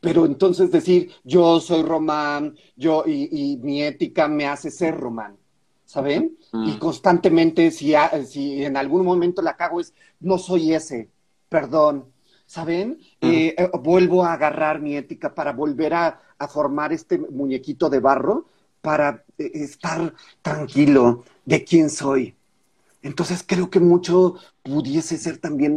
[0.01, 5.37] Pero entonces decir, yo soy Román, yo y, y mi ética me hace ser Román,
[5.85, 6.37] ¿saben?
[6.51, 6.69] Mm.
[6.69, 7.93] Y constantemente, si,
[8.27, 11.09] si en algún momento la cago, es, no soy ese,
[11.47, 12.05] perdón,
[12.45, 12.99] ¿saben?
[13.21, 13.25] Mm.
[13.27, 17.99] Eh, eh, vuelvo a agarrar mi ética para volver a, a formar este muñequito de
[17.99, 18.45] barro
[18.85, 20.13] para eh, estar
[20.43, 22.35] tranquilo de quién soy.
[23.01, 25.75] Entonces creo que mucho pudiese ser también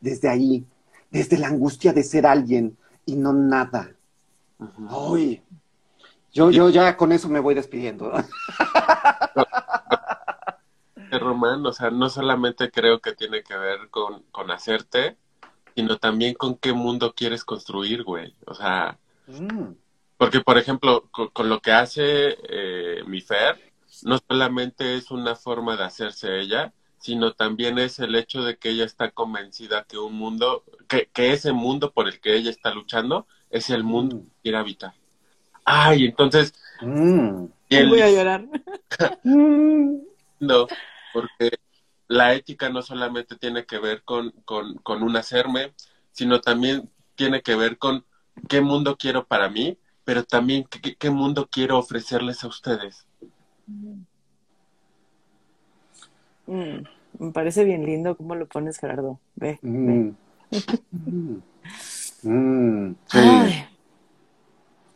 [0.00, 0.64] desde ahí,
[1.10, 3.90] desde la angustia de ser alguien y no nada.
[4.88, 5.42] Ay,
[6.32, 8.12] yo, yo ya con eso me voy despidiendo.
[11.10, 15.16] Román, o sea, no solamente creo que tiene que ver con, con hacerte,
[15.74, 18.36] sino también con qué mundo quieres construir, güey.
[18.46, 19.74] O sea, Mm,
[20.18, 25.36] porque, por ejemplo, con, con lo que hace eh, mi Fer, no solamente es una
[25.36, 29.98] forma de hacerse ella, sino también es el hecho de que ella está convencida que
[29.98, 34.16] un mundo, que, que ese mundo por el que ella está luchando es el mundo
[34.16, 34.20] Mm.
[34.20, 34.94] que quiere habitar.
[35.64, 38.46] Ay, entonces, mm, el Voy a llorar.
[39.24, 39.98] mm.
[40.40, 40.68] lindo,
[41.12, 41.50] porque
[42.08, 45.74] la ética no solamente tiene que ver con, con, con un hacerme,
[46.12, 48.04] sino también tiene que ver con
[48.48, 53.04] qué mundo quiero para mí, pero también qué, qué mundo quiero ofrecerles a ustedes.
[56.46, 56.78] Mm,
[57.18, 59.18] me parece bien lindo cómo lo pones, Gerardo.
[59.34, 59.58] Ve.
[59.60, 59.92] ve.
[59.92, 60.16] Mm.
[60.92, 61.42] Mm.
[62.22, 62.96] Mm.
[63.06, 63.18] Sí.
[63.18, 63.68] Ay.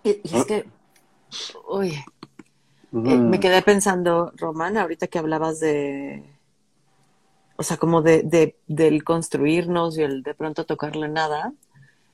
[0.04, 0.64] Y, y es que,
[1.66, 2.04] oye,
[2.92, 6.24] eh, me quedé pensando, Román, ahorita que hablabas de,
[7.56, 11.52] o sea, como de, de, del construirnos y el de pronto tocar la nada.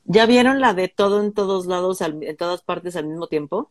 [0.08, 3.70] ¿Ya vieron la de todo en todos lados, al- en todas partes al mismo tiempo?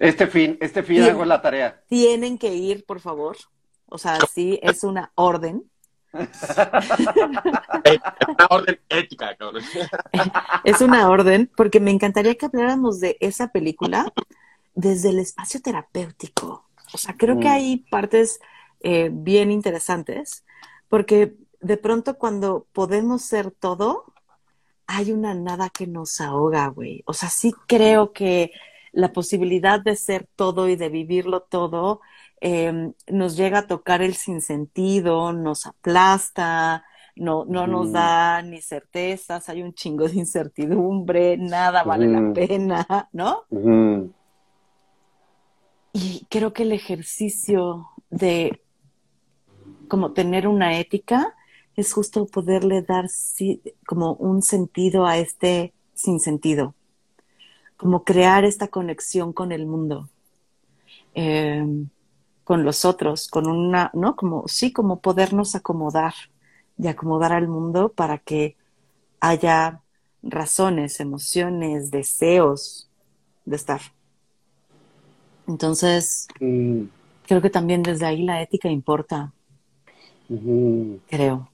[0.00, 1.82] Este fin, este fin hago la tarea.
[1.88, 3.36] Tienen que ir, por favor.
[3.86, 5.64] O sea, sí, es una orden.
[7.84, 9.62] Eh, Una orden ética, cabrón.
[10.64, 14.12] Es una orden, porque me encantaría que habláramos de esa película
[14.74, 16.64] desde el espacio terapéutico.
[16.92, 17.52] O sea, creo que Mm.
[17.52, 18.40] hay partes
[18.80, 20.44] eh, bien interesantes,
[20.88, 24.04] porque de pronto cuando podemos ser todo,
[24.86, 27.02] hay una nada que nos ahoga, güey.
[27.06, 28.52] O sea, sí creo que
[28.92, 32.00] la posibilidad de ser todo y de vivirlo todo
[32.40, 36.84] eh, nos llega a tocar el sinsentido, nos aplasta,
[37.16, 43.08] no, no nos da ni certezas, hay un chingo de incertidumbre, nada vale la pena,
[43.12, 43.44] ¿no?
[45.92, 48.60] Y creo que el ejercicio de
[49.88, 51.34] como tener una ética
[51.76, 53.06] es justo poderle dar
[53.86, 56.74] como un sentido a este sinsentido,
[57.76, 60.08] como crear esta conexión con el mundo,
[61.14, 61.88] em,
[62.44, 64.16] con los otros, con una, ¿no?
[64.16, 66.14] Como, sí, como podernos acomodar
[66.78, 68.56] y acomodar al mundo para que
[69.20, 69.80] haya
[70.22, 72.88] razones, emociones, deseos
[73.44, 73.80] de estar.
[75.46, 76.82] Entonces, mm.
[77.26, 79.32] creo que también desde ahí la ética importa.
[81.08, 81.48] Creo.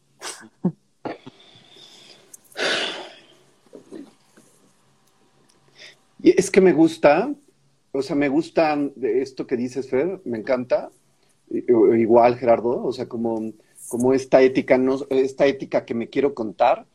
[6.23, 7.35] Y es que me gusta,
[7.93, 10.91] o sea, me gusta esto que dices, Fer, me encanta.
[11.51, 13.53] Igual, Gerardo, o sea, como,
[13.89, 16.87] como esta ética, no, esta ética que me quiero contar,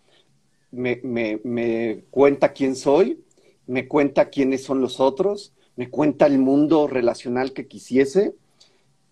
[0.71, 3.21] me, me, me cuenta quién soy,
[3.67, 8.35] me cuenta quiénes son los otros, me cuenta el mundo relacional que quisiese,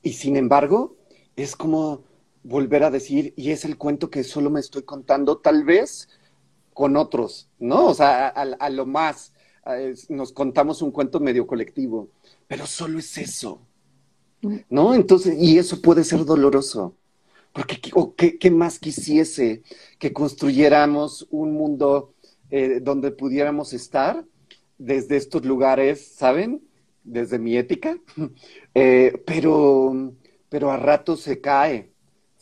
[0.01, 0.95] y sin embargo,
[1.35, 2.03] es como
[2.43, 6.09] volver a decir, y es el cuento que solo me estoy contando, tal vez
[6.73, 7.87] con otros, ¿no?
[7.87, 9.33] O sea, a, lo más
[10.09, 12.09] nos contamos un cuento medio colectivo,
[12.47, 13.61] pero solo es eso,
[14.69, 14.93] ¿no?
[14.93, 16.95] Entonces, y eso puede ser doloroso,
[17.53, 17.79] porque
[18.39, 19.63] ¿qué, más quisiese
[19.99, 22.13] que construyéramos un mundo
[22.49, 24.25] eh, donde pudiéramos estar
[24.77, 26.61] desde estos lugares, ¿saben?
[27.03, 27.97] Desde mi ética,
[28.75, 30.13] eh, pero,
[30.49, 31.92] pero a rato se cae,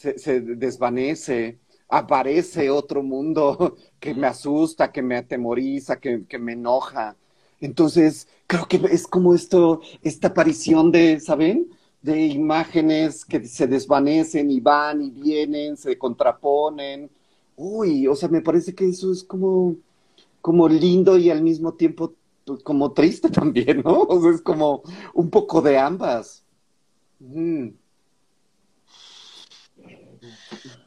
[0.02, 7.16] se, desvanece, aparece otro mundo que me asusta, que me atemoriza, que, me enoja.
[7.60, 11.70] Entonces, creo que es como esto, esta aparición de, ¿saben?
[12.02, 17.10] De imágenes que se desvanecen y van y vienen, se contraponen.
[17.56, 19.76] Uy, o sea, me parece que eso es como,
[20.42, 22.14] como lindo y al mismo tiempo
[22.46, 24.02] pues, como triste también, ¿no?
[24.02, 24.82] O sea, es como
[25.14, 26.44] un poco de ambas.
[27.20, 27.81] Mm.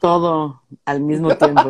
[0.05, 1.67] Todo al mismo tiempo.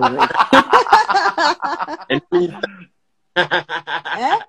[3.33, 4.39] ¿Eh?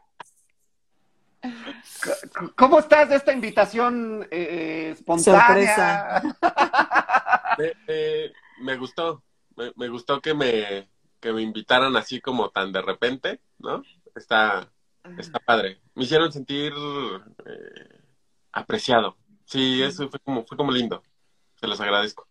[2.56, 6.20] ¿Cómo estás de esta invitación eh, espontánea?
[8.60, 9.22] me gustó,
[9.54, 10.88] me, gustó que me,
[11.20, 13.84] que me invitaran así como tan de repente, ¿no?
[14.16, 14.68] Está,
[15.16, 15.80] está padre.
[15.94, 16.72] Me hicieron sentir
[17.44, 18.00] eh,
[18.50, 19.16] apreciado.
[19.44, 21.04] Sí, eso fue como, fue como lindo.
[21.54, 22.26] Se los agradezco.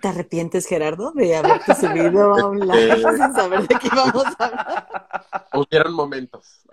[0.00, 4.44] ¿Te arrepientes, Gerardo, de haberte subido a un live sin saber de qué íbamos a
[4.44, 4.88] hablar?
[5.54, 6.64] Hubieron momentos.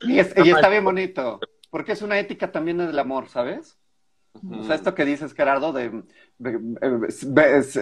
[0.00, 3.78] y, está bien bonito, porque es una ética también del amor, ¿sabes?
[4.50, 6.02] O sea, esto que dices, Gerardo, de,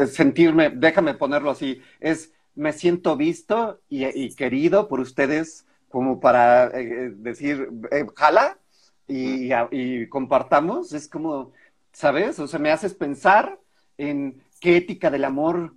[0.07, 7.13] sentirme, déjame ponerlo así, es me siento visto y, querido por ustedes como para eh,
[7.15, 8.59] decir, eh, jala,
[9.07, 11.53] y, compartamos, es como,
[11.93, 12.39] ¿sabes?
[12.39, 13.61] O sea, me haces pensar
[13.99, 15.75] en qué ética del amor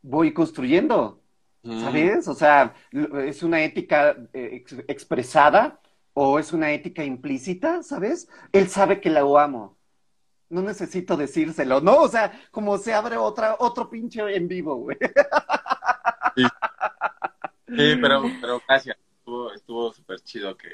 [0.00, 1.20] voy construyendo,
[1.64, 2.28] ¿sabes?
[2.28, 5.80] O sea, es una ética eh, expresada
[6.14, 8.28] o es una ética implícita, ¿sabes?
[8.52, 9.76] Él sabe que la amo.
[10.50, 11.96] No necesito decírselo, ¿no?
[11.96, 14.98] O sea, como se abre otra, otro pinche en vivo, güey.
[17.74, 18.96] Sí, pero, pero gracias.
[19.72, 20.68] Estuvo súper chido que,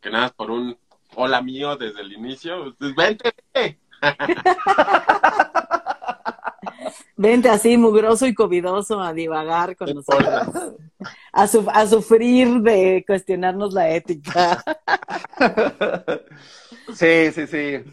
[0.00, 0.78] que nada, por un
[1.16, 2.72] hola mío desde el inicio.
[2.78, 3.80] Pues, vente, vente.
[7.50, 10.30] así mugroso y covidoso a divagar con nosotros.
[11.32, 14.62] A, a sufrir de cuestionarnos la ética.
[16.94, 17.84] Sí, sí, sí.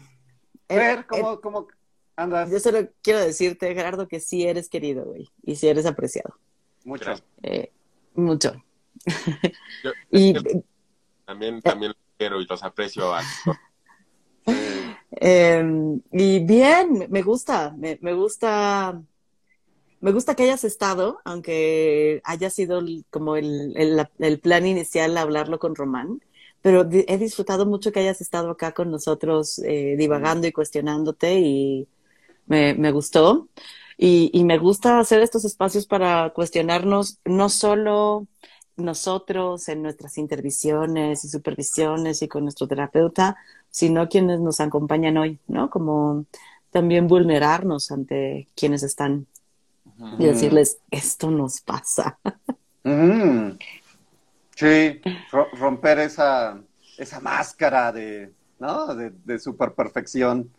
[0.68, 1.68] Ver, ¿cómo, cómo
[2.16, 2.50] andas?
[2.50, 5.28] Yo solo quiero decirte, Gerardo, que sí eres querido, güey.
[5.42, 6.34] Y sí eres apreciado.
[6.84, 7.14] Mucho.
[7.42, 7.72] Eh,
[8.14, 8.62] mucho.
[10.10, 10.34] y,
[11.24, 13.12] también, también y los aprecio.
[15.12, 19.02] Em, y bien, me gusta, me, gusta,
[20.00, 22.80] me gusta que hayas estado, aunque haya sido
[23.10, 24.08] como el,
[24.42, 26.20] plan inicial hablarlo con Román,
[26.62, 31.88] pero he disfrutado mucho que hayas estado acá con nosotros eh, divagando y cuestionándote y
[32.46, 33.48] me, me gustó.
[33.98, 38.26] Y, y, me gusta hacer estos espacios para cuestionarnos no solo
[38.80, 43.36] nosotros en nuestras intervisiones y supervisiones y con nuestro terapeuta,
[43.70, 45.70] sino quienes nos acompañan hoy, ¿no?
[45.70, 46.24] Como
[46.70, 49.26] también vulnerarnos ante quienes están
[50.18, 52.18] y decirles, esto nos pasa.
[54.56, 55.00] Sí,
[55.52, 56.60] romper esa,
[56.96, 58.94] esa máscara de ¿no?
[58.94, 60.50] De, de super perfección.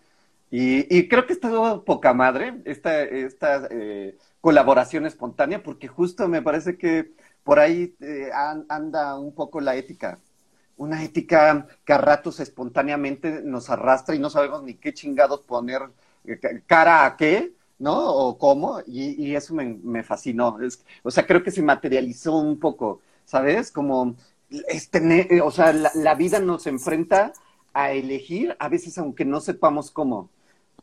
[0.50, 6.42] Y, y, creo que está poca madre esta, esta eh, colaboración espontánea, porque justo me
[6.42, 7.14] parece que
[7.44, 10.20] por ahí eh, anda un poco la ética.
[10.78, 15.82] Una ética que a ratos espontáneamente nos arrastra y no sabemos ni qué chingados poner
[16.26, 17.98] eh, cara a qué, ¿no?
[17.98, 20.60] O cómo, y, y eso me, me fascinó.
[20.62, 23.72] Es, o sea, creo que se materializó un poco, ¿sabes?
[23.72, 24.16] Como,
[24.68, 27.34] este, o sea, la, la, vida nos enfrenta
[27.74, 30.30] a elegir, a veces aunque no sepamos cómo.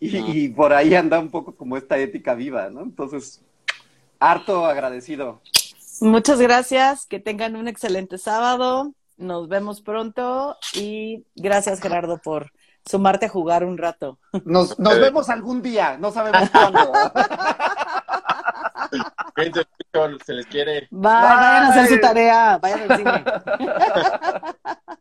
[0.00, 0.34] Y, no.
[0.34, 2.82] y, por ahí anda un poco como esta ética viva, ¿no?
[2.82, 3.42] Entonces,
[4.18, 5.40] harto agradecido.
[6.01, 12.53] Muchas gracias, que tengan un excelente sábado, nos vemos pronto y gracias Gerardo por
[12.84, 14.18] sumarte a jugar un rato.
[14.44, 16.92] Nos, nos vemos algún día, no sabemos cuándo.
[20.24, 20.88] se les quiere.
[20.90, 21.12] Bye, Bye.
[21.12, 23.24] vayan a hacer su tarea, vayan al cine.